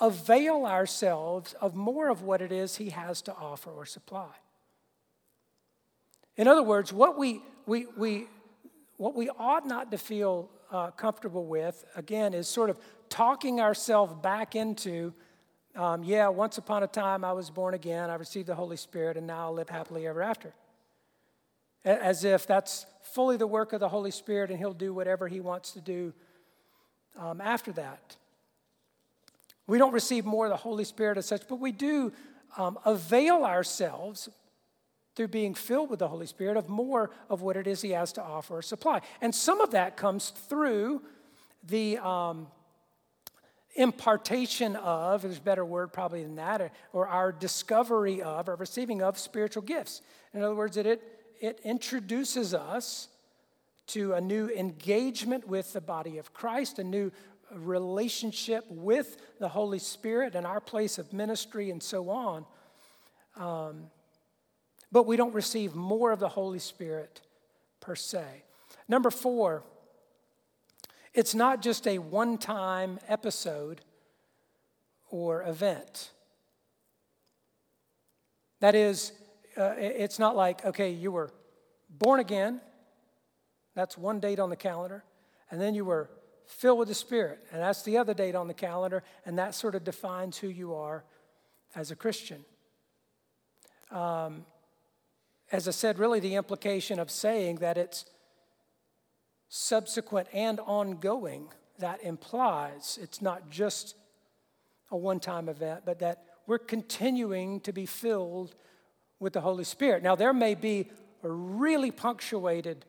[0.00, 4.30] avail ourselves of more of what it is He has to offer or supply.
[6.36, 8.26] In other words, what we, we, we,
[8.96, 14.14] what we ought not to feel uh, comfortable with, again, is sort of talking ourselves
[14.22, 15.12] back into,
[15.74, 19.16] um, yeah, once upon a time I was born again, I received the Holy Spirit,
[19.16, 20.54] and now I'll live happily ever after.
[21.84, 25.40] As if that's fully the work of the Holy Spirit and He'll do whatever He
[25.40, 26.12] wants to do
[27.18, 28.16] um, after that.
[29.66, 32.12] We don't receive more of the Holy Spirit as such, but we do
[32.56, 34.28] um, avail ourselves
[35.14, 38.12] through being filled with the Holy Spirit of more of what it is He has
[38.14, 39.00] to offer or supply.
[39.20, 41.02] And some of that comes through
[41.66, 42.48] the um,
[43.74, 49.02] impartation of, there's a better word probably than that, or, our discovery of, or receiving
[49.02, 50.02] of spiritual gifts.
[50.32, 51.02] In other words, that it,
[51.40, 53.08] it introduces us
[53.88, 57.10] to a new engagement with the body of Christ, a new
[57.52, 62.44] relationship with the Holy Spirit and our place of ministry and so on.
[63.36, 63.86] Um,
[64.92, 67.20] but we don't receive more of the Holy Spirit
[67.80, 68.24] per se.
[68.88, 69.64] Number four,
[71.14, 73.80] it's not just a one time episode
[75.10, 76.10] or event.
[78.60, 79.12] That is,
[79.56, 81.30] uh, it's not like, okay, you were
[81.88, 82.60] born again,
[83.74, 85.04] that's one date on the calendar,
[85.50, 86.10] and then you were
[86.46, 89.74] filled with the Spirit, and that's the other date on the calendar, and that sort
[89.74, 91.04] of defines who you are
[91.74, 92.44] as a Christian.
[93.90, 94.44] Um,
[95.52, 98.04] as I said, really the implication of saying that it's
[99.48, 103.96] subsequent and ongoing, that implies it's not just
[104.90, 108.54] a one time event, but that we're continuing to be filled
[109.20, 110.02] with the Holy Spirit.
[110.02, 110.88] Now, there may be
[111.22, 112.84] a really punctuated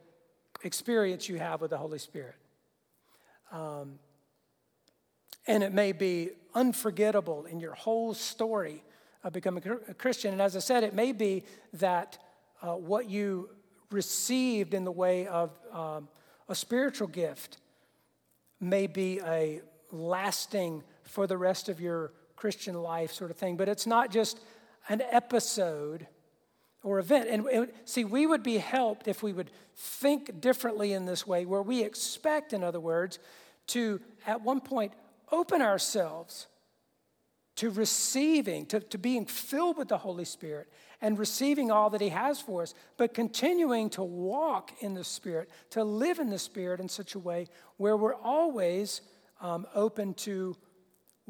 [0.64, 2.36] experience you have with the Holy Spirit.
[3.52, 4.00] Um,
[5.46, 8.84] and it may be unforgettable in your whole story
[9.24, 10.32] of becoming a Christian.
[10.32, 12.18] And as I said, it may be that
[12.62, 13.50] uh, what you
[13.92, 16.08] received in the way of um,
[16.48, 17.58] a spiritual gift
[18.60, 23.68] may be a lasting for the rest of your Christian life sort of thing, but
[23.68, 24.40] it's not just
[24.90, 26.08] an episode
[26.84, 27.30] or event.
[27.30, 31.46] And, and see, we would be helped if we would think differently in this way,
[31.46, 33.20] where we expect, in other words,
[33.68, 34.94] to at one point
[35.32, 36.48] open ourselves
[37.56, 40.68] to receiving, to, to being filled with the Holy Spirit
[41.02, 45.50] and receiving all that He has for us, but continuing to walk in the Spirit,
[45.72, 49.02] to live in the Spirit in such a way where we're always
[49.42, 50.56] um, open to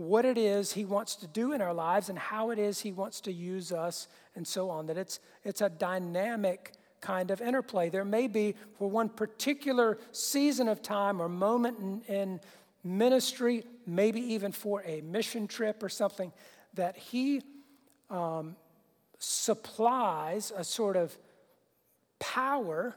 [0.01, 2.91] what it is He wants to do in our lives and how it is He
[2.91, 4.87] wants to use us and so on.
[4.87, 7.89] That it's, it's a dynamic kind of interplay.
[7.89, 12.39] There may be, for one particular season of time or moment in, in
[12.83, 16.31] ministry, maybe even for a mission trip or something,
[16.75, 17.41] that He
[18.09, 18.55] um,
[19.17, 21.17] supplies a sort of
[22.19, 22.95] power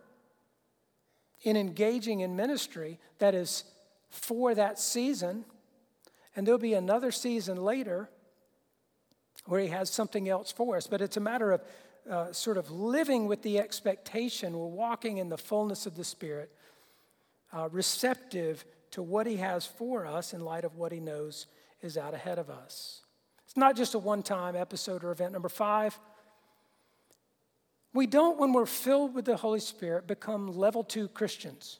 [1.42, 3.64] in engaging in ministry that is
[4.10, 5.44] for that season.
[6.36, 8.08] And there'll be another season later
[9.46, 10.86] where He has something else for us.
[10.86, 11.62] But it's a matter of
[12.10, 16.52] uh, sort of living with the expectation we're walking in the fullness of the Spirit,
[17.52, 21.46] uh, receptive to what He has for us in light of what He knows
[21.82, 23.02] is out ahead of us.
[23.46, 25.32] It's not just a one time episode or event.
[25.32, 25.98] Number five,
[27.92, 31.78] we don't, when we're filled with the Holy Spirit, become level two Christians.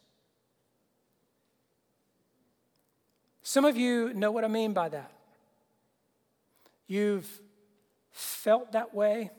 [3.47, 5.13] Some of you know what I mean by that.
[6.87, 7.29] You've
[8.11, 9.31] felt that way.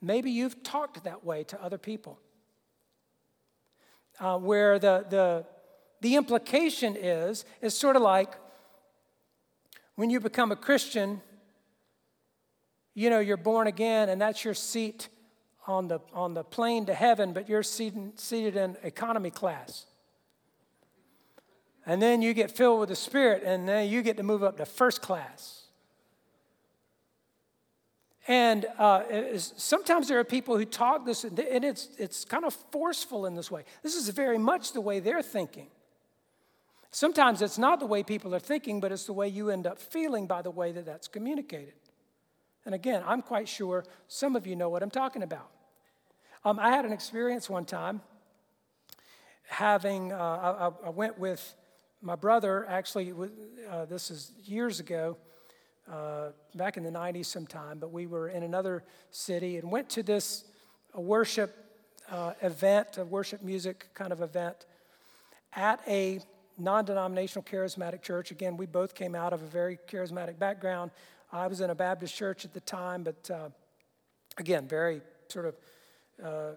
[0.00, 2.20] Maybe you've talked that way to other people.
[4.20, 5.44] Uh, where the, the,
[6.00, 8.34] the implication is, is sort of like
[9.96, 11.20] when you become a Christian,
[12.94, 15.08] you know, you're born again and that's your seat
[15.66, 19.86] on the, on the plane to heaven, but you're seated, seated in economy class.
[21.84, 24.56] And then you get filled with the Spirit, and then you get to move up
[24.58, 25.62] to first class.
[28.28, 29.02] And uh,
[29.36, 33.50] sometimes there are people who talk this, and it's, it's kind of forceful in this
[33.50, 33.64] way.
[33.82, 35.66] This is very much the way they're thinking.
[36.92, 39.78] Sometimes it's not the way people are thinking, but it's the way you end up
[39.78, 41.74] feeling by the way that that's communicated.
[42.64, 45.48] And again, I'm quite sure some of you know what I'm talking about.
[46.44, 48.02] Um, I had an experience one time
[49.46, 50.16] having, uh,
[50.82, 51.54] I, I, went with
[52.02, 53.12] my brother, actually,
[53.70, 55.16] uh, this is years ago,
[55.90, 58.82] uh, back in the 90s sometime, but we were in another
[59.12, 60.44] city and went to this
[60.94, 61.54] worship
[62.10, 64.66] uh, event, a worship music kind of event
[65.54, 66.20] at a
[66.58, 68.32] non denominational charismatic church.
[68.32, 70.90] Again, we both came out of a very charismatic background.
[71.32, 73.48] I was in a Baptist church at the time, but uh,
[74.38, 75.54] again, very sort of
[76.22, 76.56] uh,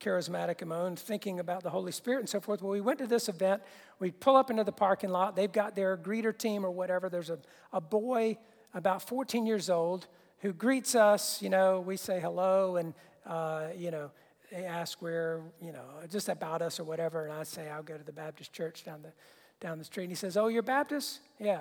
[0.00, 2.62] charismatic in my own thinking about the Holy Spirit and so forth.
[2.62, 3.62] Well, we went to this event.
[3.98, 5.36] We pull up into the parking lot.
[5.36, 7.08] They've got their greeter team or whatever.
[7.08, 7.38] There's a,
[7.72, 8.38] a boy
[8.74, 10.06] about 14 years old
[10.40, 11.40] who greets us.
[11.42, 12.94] You know, we say hello and,
[13.26, 14.10] uh, you know,
[14.50, 17.24] they ask where, you know, just about us or whatever.
[17.24, 19.12] And I say, I'll go to the Baptist church down the,
[19.60, 20.04] down the street.
[20.04, 21.20] And he says, Oh, you're Baptist?
[21.38, 21.60] Yeah.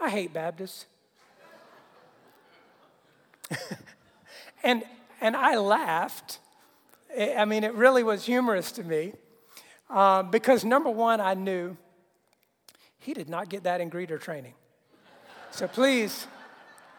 [0.00, 0.86] I hate Baptists.
[4.62, 4.84] and,
[5.20, 6.40] and I laughed.
[7.16, 9.12] I mean, it really was humorous to me
[9.90, 11.76] uh, because number one, I knew
[12.98, 14.54] he did not get that in greeter training.
[15.50, 16.26] So please,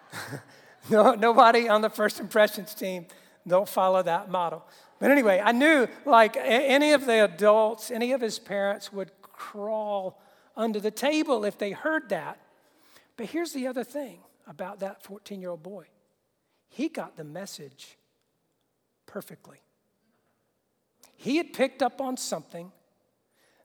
[0.89, 3.05] no, nobody on the first impressions team,
[3.47, 4.65] don't follow that model.
[4.99, 10.19] But anyway, I knew like any of the adults, any of his parents would crawl
[10.57, 12.39] under the table if they heard that.
[13.15, 15.85] But here's the other thing about that 14 year old boy
[16.69, 17.97] he got the message
[19.05, 19.57] perfectly.
[21.15, 22.71] He had picked up on something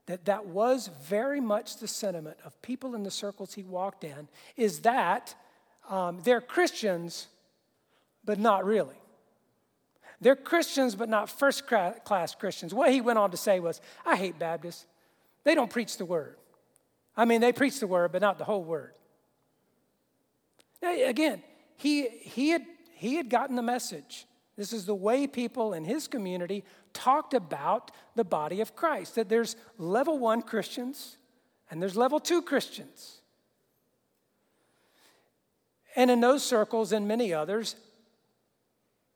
[0.06, 4.28] that that was very much the sentiment of people in the circles he walked in
[4.56, 5.34] is that
[5.88, 7.28] um, they're Christians,
[8.24, 8.96] but not really.
[10.20, 12.72] They're Christians, but not first class Christians.
[12.74, 14.86] What he went on to say was, I hate Baptists.
[15.44, 16.36] They don't preach the word.
[17.16, 18.94] I mean, they preach the word, but not the whole word.
[20.82, 21.42] Now, again,
[21.76, 22.64] he, he had
[23.04, 24.26] he had gotten the message.
[24.56, 29.28] This is the way people in his community talked about the body of Christ that
[29.28, 31.16] there's level one Christians
[31.70, 33.20] and there's level two Christians.
[35.96, 37.76] And in those circles and many others,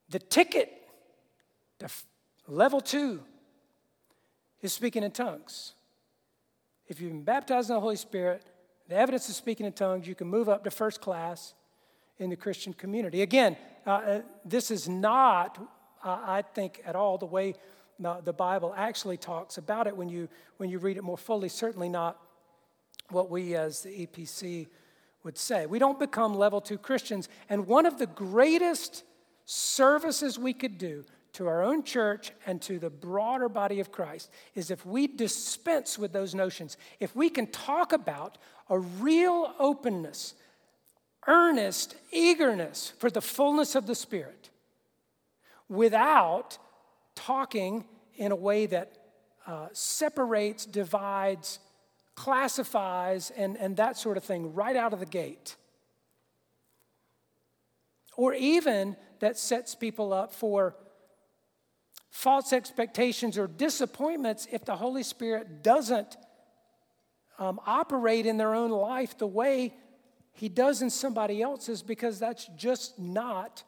[0.08, 0.72] the ticket
[1.78, 1.88] to
[2.46, 3.20] level two
[4.60, 5.72] is speaking in tongues.
[6.88, 8.42] If you've been baptized in the Holy Spirit,
[8.88, 11.54] the evidence of speaking in tongues, you can move up to first class
[12.18, 13.22] in the Christian community.
[13.22, 13.56] Again,
[13.88, 15.56] uh, uh, this is not,
[16.04, 17.54] uh, I think, at all the way
[17.98, 20.28] the Bible actually talks about it when you,
[20.58, 21.48] when you read it more fully.
[21.48, 22.20] Certainly not
[23.08, 24.68] what we as the EPC
[25.24, 25.64] would say.
[25.64, 27.30] We don't become level two Christians.
[27.48, 29.04] And one of the greatest
[29.46, 34.30] services we could do to our own church and to the broader body of Christ
[34.54, 38.36] is if we dispense with those notions, if we can talk about
[38.68, 40.34] a real openness
[41.28, 44.50] earnest eagerness for the fullness of the Spirit
[45.68, 46.58] without
[47.14, 47.84] talking
[48.16, 48.96] in a way that
[49.46, 51.60] uh, separates, divides,
[52.14, 55.54] classifies, and, and that sort of thing right out of the gate.
[58.16, 60.74] Or even that sets people up for
[62.10, 66.16] false expectations or disappointments if the Holy Spirit doesn't
[67.38, 69.74] um, operate in their own life the way
[70.38, 73.64] he does in somebody else's because that's just not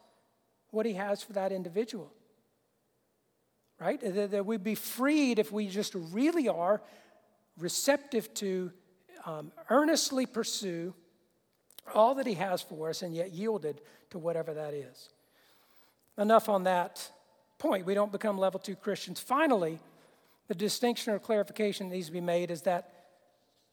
[0.71, 2.13] what he has for that individual.
[3.81, 4.01] Right?
[4.01, 6.81] That we'd be freed if we just really are
[7.59, 8.71] receptive to
[9.27, 10.95] um, earnestly pursue
[11.93, 15.09] all that he has for us and yet yielded to whatever that is.
[16.19, 17.11] Enough on that
[17.59, 17.85] point.
[17.85, 19.19] We don't become level two Christians.
[19.19, 19.81] Finally,
[20.47, 22.93] the distinction or clarification that needs to be made is that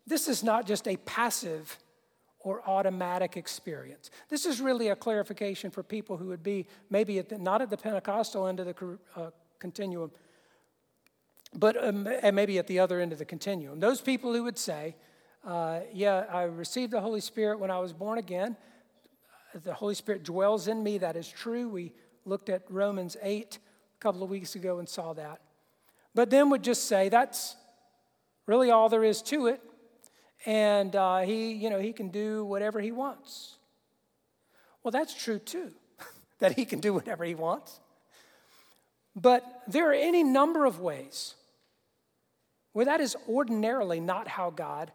[0.08, 1.78] this is not just a passive
[2.48, 4.10] or automatic experience.
[4.30, 7.70] This is really a clarification for people who would be maybe at the, not at
[7.70, 10.12] the Pentecostal end of the uh, continuum,
[11.54, 13.82] but um, and maybe at the other end of the continuum.
[13.82, 14.96] Those people who would say,
[15.46, 18.56] uh, Yeah, I received the Holy Spirit when I was born again.
[19.64, 21.00] The Holy Spirit dwells in me.
[21.00, 21.68] That is true.
[21.68, 21.92] We
[22.24, 25.42] looked at Romans 8 a couple of weeks ago and saw that.
[26.16, 27.58] But then would just say, That's
[28.46, 29.62] really all there is to it.
[30.46, 33.58] And uh, he, you know, he can do whatever he wants.
[34.84, 35.72] Well, that's true too,
[36.40, 37.80] that he can do whatever he wants.
[39.16, 41.34] But there are any number of ways
[42.74, 44.92] where that is ordinarily not how God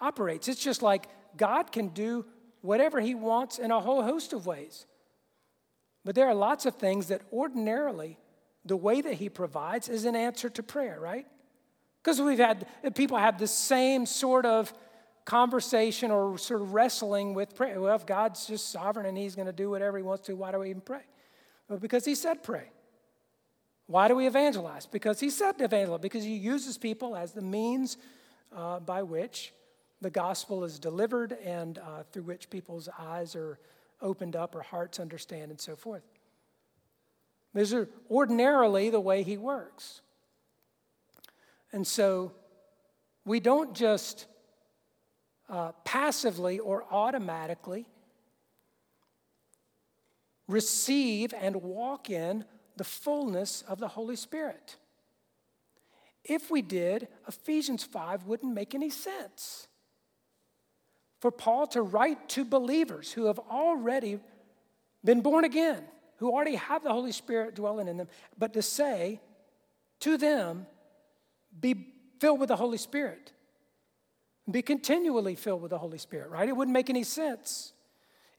[0.00, 0.48] operates.
[0.48, 2.26] It's just like God can do
[2.60, 4.86] whatever he wants in a whole host of ways.
[6.04, 8.18] But there are lots of things that ordinarily
[8.64, 11.26] the way that he provides is an answer to prayer, right?
[12.02, 14.72] Because we've had people have the same sort of
[15.24, 17.80] conversation or sort of wrestling with prayer.
[17.80, 20.50] Well, if God's just sovereign and he's going to do whatever he wants to, why
[20.50, 21.02] do we even pray?
[21.68, 22.70] Well, because he said pray.
[23.86, 24.86] Why do we evangelize?
[24.86, 27.96] Because he said to evangelize, because he uses people as the means
[28.54, 29.52] uh, by which
[30.00, 33.58] the gospel is delivered and uh, through which people's eyes are
[34.00, 36.02] opened up or hearts understand and so forth.
[37.52, 40.00] These are ordinarily the way he works.
[41.72, 42.32] And so
[43.24, 44.26] we don't just
[45.48, 47.86] uh, passively or automatically
[50.48, 52.44] receive and walk in
[52.76, 54.76] the fullness of the Holy Spirit.
[56.24, 59.68] If we did, Ephesians 5 wouldn't make any sense
[61.20, 64.18] for Paul to write to believers who have already
[65.04, 65.82] been born again,
[66.16, 68.08] who already have the Holy Spirit dwelling in them,
[68.38, 69.20] but to say
[70.00, 70.66] to them,
[71.58, 71.86] be
[72.20, 73.32] filled with the Holy Spirit.
[74.50, 76.48] Be continually filled with the Holy Spirit, right?
[76.48, 77.72] It wouldn't make any sense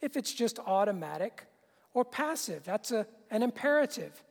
[0.02, 1.46] if it's just automatic
[1.94, 2.64] or passive.
[2.64, 4.24] That's a, an imperative.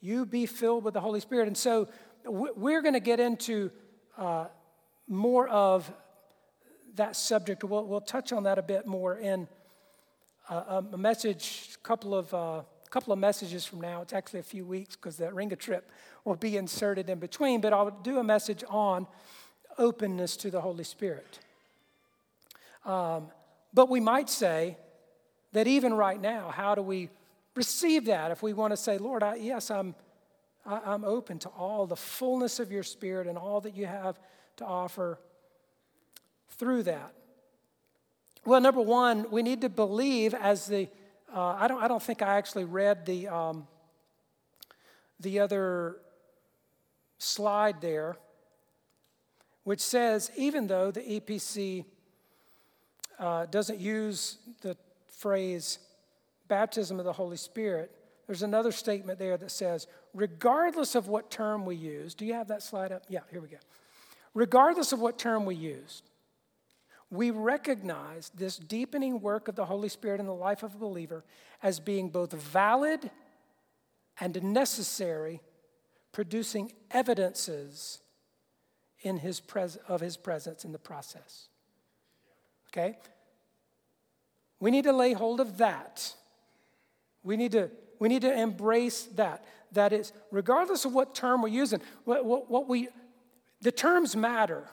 [0.00, 1.48] You be filled with the Holy Spirit.
[1.48, 1.88] And so
[2.24, 3.70] we're going to get into
[4.16, 4.46] uh,
[5.08, 5.90] more of
[6.94, 7.64] that subject.
[7.64, 9.48] We'll, we'll touch on that a bit more in
[10.48, 14.02] a, a message, a couple of, uh, couple of messages from now.
[14.02, 15.90] It's actually a few weeks because that Ringa trip
[16.24, 19.06] will be inserted in between, but I'll do a message on
[19.78, 21.38] openness to the Holy Spirit.
[22.84, 23.28] Um,
[23.74, 24.76] but we might say
[25.52, 27.10] that even right now, how do we
[27.54, 29.94] receive that if we want to say, Lord, I, yes, I'm,
[30.64, 34.18] I, I'm open to all the fullness of your Spirit and all that you have
[34.58, 35.18] to offer
[36.50, 37.12] through that?
[38.44, 40.88] Well, number one, we need to believe as the,
[41.36, 43.66] uh, I, don't, I don't think I actually read the, um,
[45.20, 45.96] the other
[47.18, 48.16] slide there,
[49.64, 51.84] which says even though the EPC
[53.18, 54.78] uh, doesn't use the
[55.08, 55.78] phrase
[56.48, 57.90] baptism of the Holy Spirit,
[58.26, 62.48] there's another statement there that says, regardless of what term we use, do you have
[62.48, 63.04] that slide up?
[63.10, 63.58] Yeah, here we go.
[64.32, 66.02] Regardless of what term we used,
[67.10, 71.24] we recognize this deepening work of the Holy Spirit in the life of a believer
[71.62, 73.10] as being both valid
[74.18, 75.40] and necessary,
[76.12, 78.00] producing evidences
[79.02, 81.48] in his pres- of his presence in the process.
[82.68, 82.98] Okay?
[84.58, 86.14] We need to lay hold of that.
[87.22, 89.44] We need to, we need to embrace that.
[89.72, 92.88] That is, regardless of what term we're using, what, what, what we,
[93.60, 94.68] the terms matter.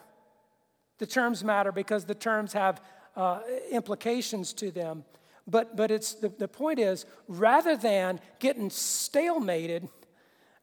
[0.98, 2.80] The terms matter because the terms have
[3.16, 3.40] uh,
[3.70, 5.04] implications to them.
[5.46, 9.88] But, but it's, the, the point is, rather than getting stalemated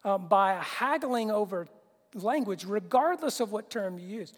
[0.03, 1.67] uh, by haggling over
[2.15, 4.33] language, regardless of what term you use,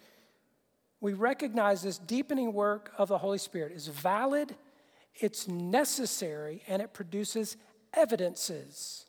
[0.99, 4.55] we recognize this deepening work of the Holy Spirit is valid,
[5.15, 7.57] it's necessary, and it produces
[7.93, 9.05] evidences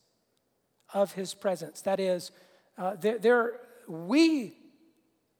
[0.92, 1.80] of His presence.
[1.82, 2.30] That is,
[2.78, 4.56] uh, there, there, we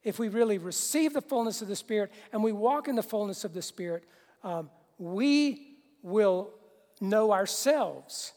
[0.05, 3.45] if we really receive the fullness of the Spirit and we walk in the fullness
[3.45, 4.05] of the Spirit,
[4.43, 6.53] um, we will
[7.01, 8.33] know ourselves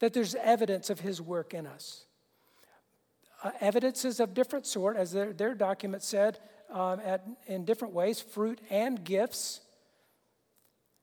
[0.00, 2.04] that there's evidence of His work in us.
[3.42, 6.38] Uh, evidences of different sort, as their, their document said,
[6.70, 9.60] um, at, in different ways, fruit and gifts.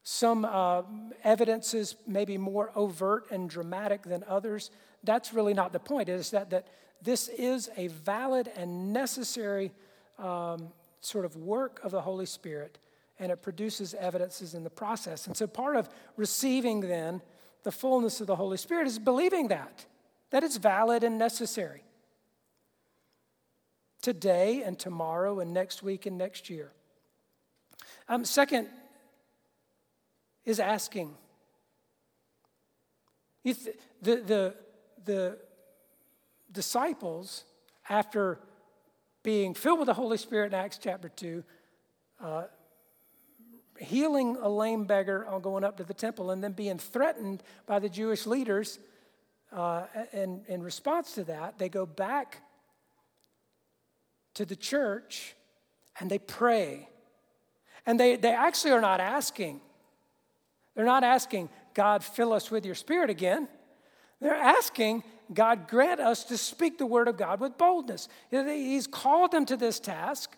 [0.04, 0.82] Some uh,
[1.24, 4.72] evidences may be more overt and dramatic than others.
[5.04, 6.10] That's really not the point.
[6.10, 6.68] It is that, that
[7.02, 9.72] this is a valid and necessary
[10.20, 10.70] um,
[11.02, 12.78] sort of work of the Holy Spirit,
[13.20, 15.28] and it produces evidences in the process.
[15.28, 17.22] And so, part of receiving then
[17.64, 19.86] the fullness of the Holy Spirit is believing that,
[20.30, 21.84] that it's valid and necessary.
[24.02, 26.72] Today and tomorrow and next week and next year.
[28.10, 28.68] Um, second
[30.44, 31.16] is asking.
[33.44, 33.58] Th-
[34.02, 34.56] the, the,
[35.06, 35.38] the
[36.52, 37.44] disciples,
[37.90, 38.40] after
[39.24, 41.44] being filled with the Holy Spirit in Acts chapter 2,
[42.24, 42.44] uh,
[43.80, 47.80] healing a lame beggar on going up to the temple, and then being threatened by
[47.80, 48.80] the Jewish leaders.
[49.52, 49.84] Uh,
[50.14, 52.44] and in response to that, they go back
[54.36, 55.36] to the church
[56.00, 56.88] and they pray.
[57.86, 59.62] And they, they actually are not asking.
[60.76, 63.48] They're not asking, God, fill us with your spirit again.
[64.22, 65.04] They're asking,
[65.34, 68.10] God, grant us to speak the word of God with boldness.
[68.30, 70.36] He's called them to this task.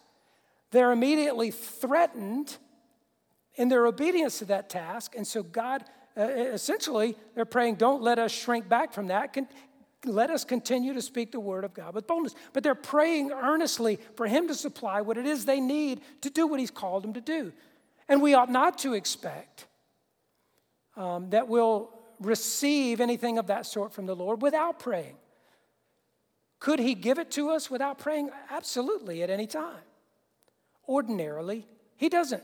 [0.71, 2.57] They're immediately threatened
[3.55, 5.15] in their obedience to that task.
[5.15, 5.83] And so, God,
[6.17, 9.33] uh, essentially, they're praying, don't let us shrink back from that.
[9.33, 9.47] Can,
[10.05, 12.35] let us continue to speak the word of God with boldness.
[12.51, 16.47] But they're praying earnestly for Him to supply what it is they need to do
[16.47, 17.53] what He's called them to do.
[18.09, 19.65] And we ought not to expect
[20.95, 21.89] um, that we'll
[22.25, 25.15] receive anything of that sort from the Lord without praying.
[26.59, 28.29] Could He give it to us without praying?
[28.49, 29.81] Absolutely, at any time.
[30.87, 31.67] Ordinarily,
[31.97, 32.43] He doesn't.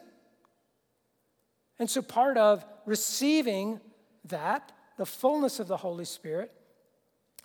[1.80, 3.80] And so, part of receiving
[4.26, 6.52] that, the fullness of the Holy Spirit,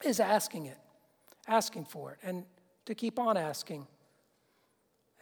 [0.05, 0.79] is asking it,
[1.47, 2.45] asking for it, and
[2.87, 3.87] to keep on asking,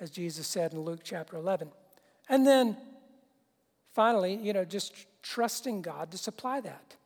[0.00, 1.70] as Jesus said in Luke chapter 11.
[2.28, 2.76] And then
[3.92, 6.96] finally, you know, just trusting God to supply that.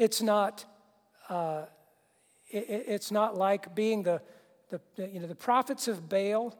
[0.00, 0.64] It's not,
[1.28, 1.66] uh,
[2.48, 4.22] it, it's not like being the,
[4.70, 6.56] the, you know, the prophets of Baal.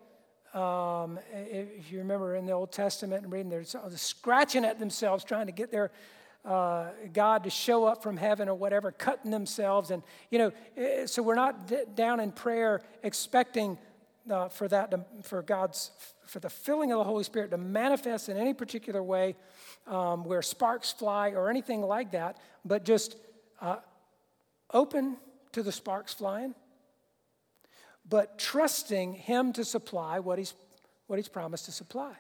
[0.53, 3.65] Um, if you remember in the Old Testament and reading, they're
[3.97, 5.91] scratching at themselves trying to get their
[6.45, 9.91] uh, God to show up from heaven or whatever, cutting themselves.
[9.91, 13.79] And, you know, so we're not d- down in prayer expecting
[14.31, 15.93] uh, for that, to, for God's,
[16.27, 19.35] for the filling of the Holy Spirit to manifest in any particular way
[19.87, 22.37] um, where sparks fly or anything like that,
[22.67, 23.17] but just
[23.61, 23.77] uh,
[24.73, 25.17] open
[25.53, 26.55] to the sparks flying,
[28.09, 30.55] but trusting Him to supply what He's,
[31.07, 32.15] what he's promised to supply.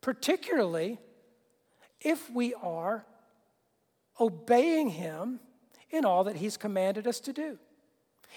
[0.00, 0.98] Particularly
[2.00, 3.04] if we are
[4.20, 5.40] obeying Him
[5.90, 7.58] in all that He's commanded us to do.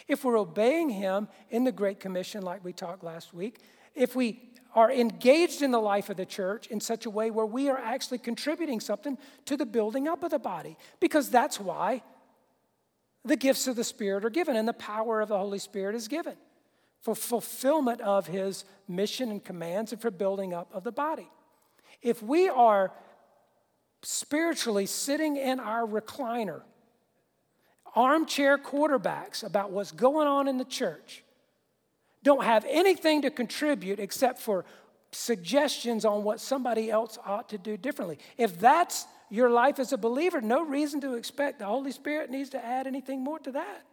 [0.07, 3.59] If we're obeying Him in the Great Commission, like we talked last week,
[3.93, 7.45] if we are engaged in the life of the church in such a way where
[7.45, 12.01] we are actually contributing something to the building up of the body, because that's why
[13.25, 16.07] the gifts of the Spirit are given and the power of the Holy Spirit is
[16.07, 16.35] given
[17.01, 21.29] for fulfillment of His mission and commands and for building up of the body.
[22.01, 22.91] If we are
[24.03, 26.61] spiritually sitting in our recliner,
[27.95, 31.23] armchair quarterbacks about what's going on in the church,
[32.23, 34.65] don't have anything to contribute except for
[35.11, 38.17] suggestions on what somebody else ought to do differently.
[38.37, 42.49] If that's your life as a believer, no reason to expect the Holy Spirit needs
[42.51, 43.85] to add anything more to that.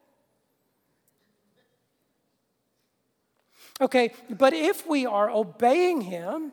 [3.81, 6.53] Okay, but if we are obeying Him,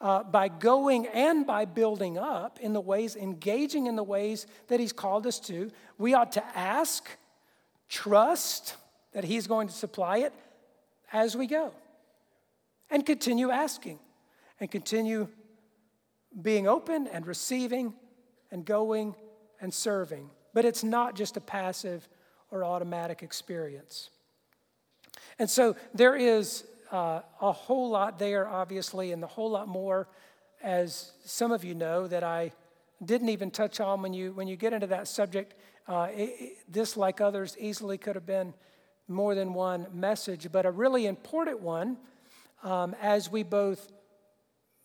[0.00, 4.80] uh, by going and by building up in the ways, engaging in the ways that
[4.80, 7.08] He's called us to, we ought to ask,
[7.88, 8.76] trust
[9.12, 10.32] that He's going to supply it
[11.12, 11.72] as we go,
[12.90, 13.98] and continue asking,
[14.60, 15.28] and continue
[16.40, 17.94] being open and receiving
[18.50, 19.14] and going
[19.60, 20.30] and serving.
[20.54, 22.08] But it's not just a passive
[22.50, 24.10] or automatic experience.
[25.38, 30.08] And so there is uh, a whole lot there, obviously, and a whole lot more,
[30.62, 32.52] as some of you know, that I
[33.04, 35.54] didn't even touch on when you when you get into that subject.
[35.88, 38.54] Uh, it, it, this, like others, easily could have been
[39.08, 41.96] more than one message, but a really important one
[42.62, 43.90] um, as we both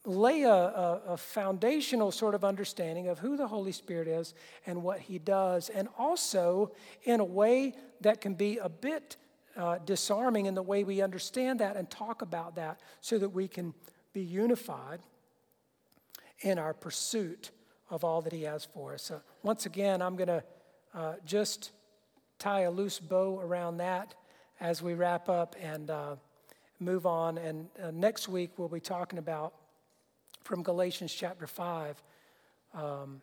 [0.05, 4.33] lay a, a, a, foundational sort of understanding of who the Holy Spirit is
[4.65, 6.71] and what He does, and also
[7.03, 9.17] in a way that can be a bit
[9.57, 13.47] uh, disarming in the way we understand that and talk about that so that we
[13.47, 13.73] can
[14.13, 15.01] be unified
[16.41, 17.51] in our pursuit
[17.89, 19.03] of all that He has for us.
[19.03, 20.43] So, once again, I'm going to
[20.93, 21.71] uh, just
[22.39, 24.15] tie a loose bow around that
[24.59, 26.15] as we wrap up and uh,
[26.79, 27.37] move on.
[27.37, 29.53] And uh, next week, we'll be talking about
[30.43, 32.01] from Galatians chapter 5
[32.73, 33.21] um,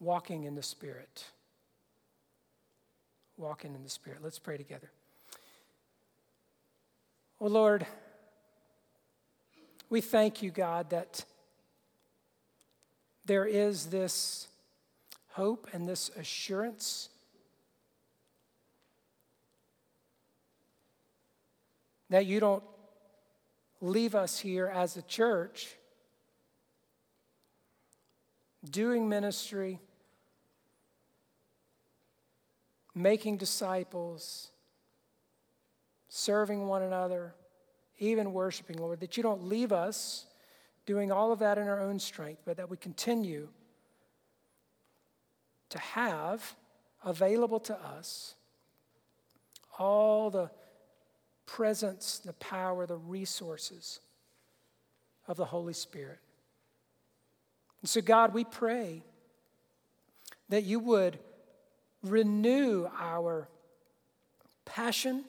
[0.00, 1.24] walking in the Spirit.
[3.36, 4.20] Walking in the Spirit.
[4.22, 4.90] Let's pray together.
[7.40, 7.86] Oh Lord,
[9.90, 11.24] we thank you, God, that
[13.26, 14.48] there is this
[15.30, 17.10] hope and this assurance
[22.10, 22.62] that you don't
[23.80, 25.76] leave us here as a church
[28.68, 29.78] doing ministry,
[32.94, 34.50] making disciples
[36.08, 37.34] serving one another,
[37.98, 40.26] even worshiping, Lord, that you don't leave us
[40.86, 43.48] doing all of that in our own strength, but that we continue
[45.68, 46.56] to have
[47.04, 48.34] available to us
[49.78, 50.50] all the
[51.48, 54.00] presence, the power, the resources
[55.26, 56.18] of the Holy Spirit.
[57.80, 59.02] And so, God, we pray
[60.50, 61.18] that you would
[62.02, 63.48] renew our
[64.64, 65.24] passion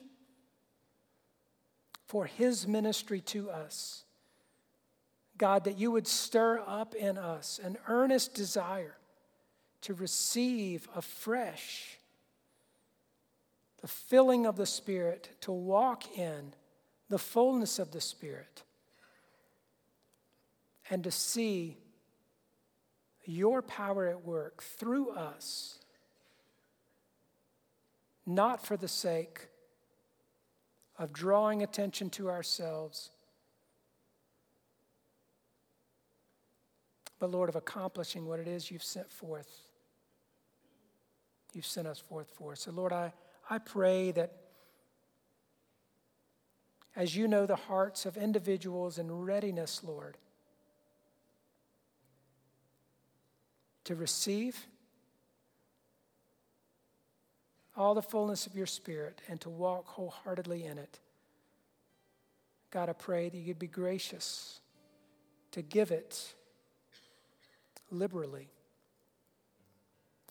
[2.06, 4.04] for his ministry to us.
[5.38, 8.96] God, that you would stir up in us an earnest desire
[9.82, 11.99] to receive afresh
[13.80, 16.52] the filling of the Spirit, to walk in
[17.08, 18.62] the fullness of the Spirit,
[20.90, 21.78] and to see
[23.24, 25.78] your power at work through us,
[28.26, 29.48] not for the sake
[30.98, 33.10] of drawing attention to ourselves,
[37.18, 39.60] but Lord, of accomplishing what it is you've sent forth.
[41.52, 42.56] You've sent us forth for.
[42.56, 43.12] So, Lord, I,
[43.50, 44.32] I pray that
[46.94, 50.16] as you know the hearts of individuals in readiness, Lord,
[53.84, 54.66] to receive
[57.76, 61.00] all the fullness of your Spirit and to walk wholeheartedly in it.
[62.70, 64.60] God, I pray that you'd be gracious
[65.50, 66.34] to give it
[67.90, 68.48] liberally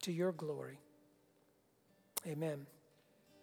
[0.03, 0.80] to your glory.
[2.26, 2.65] Amen.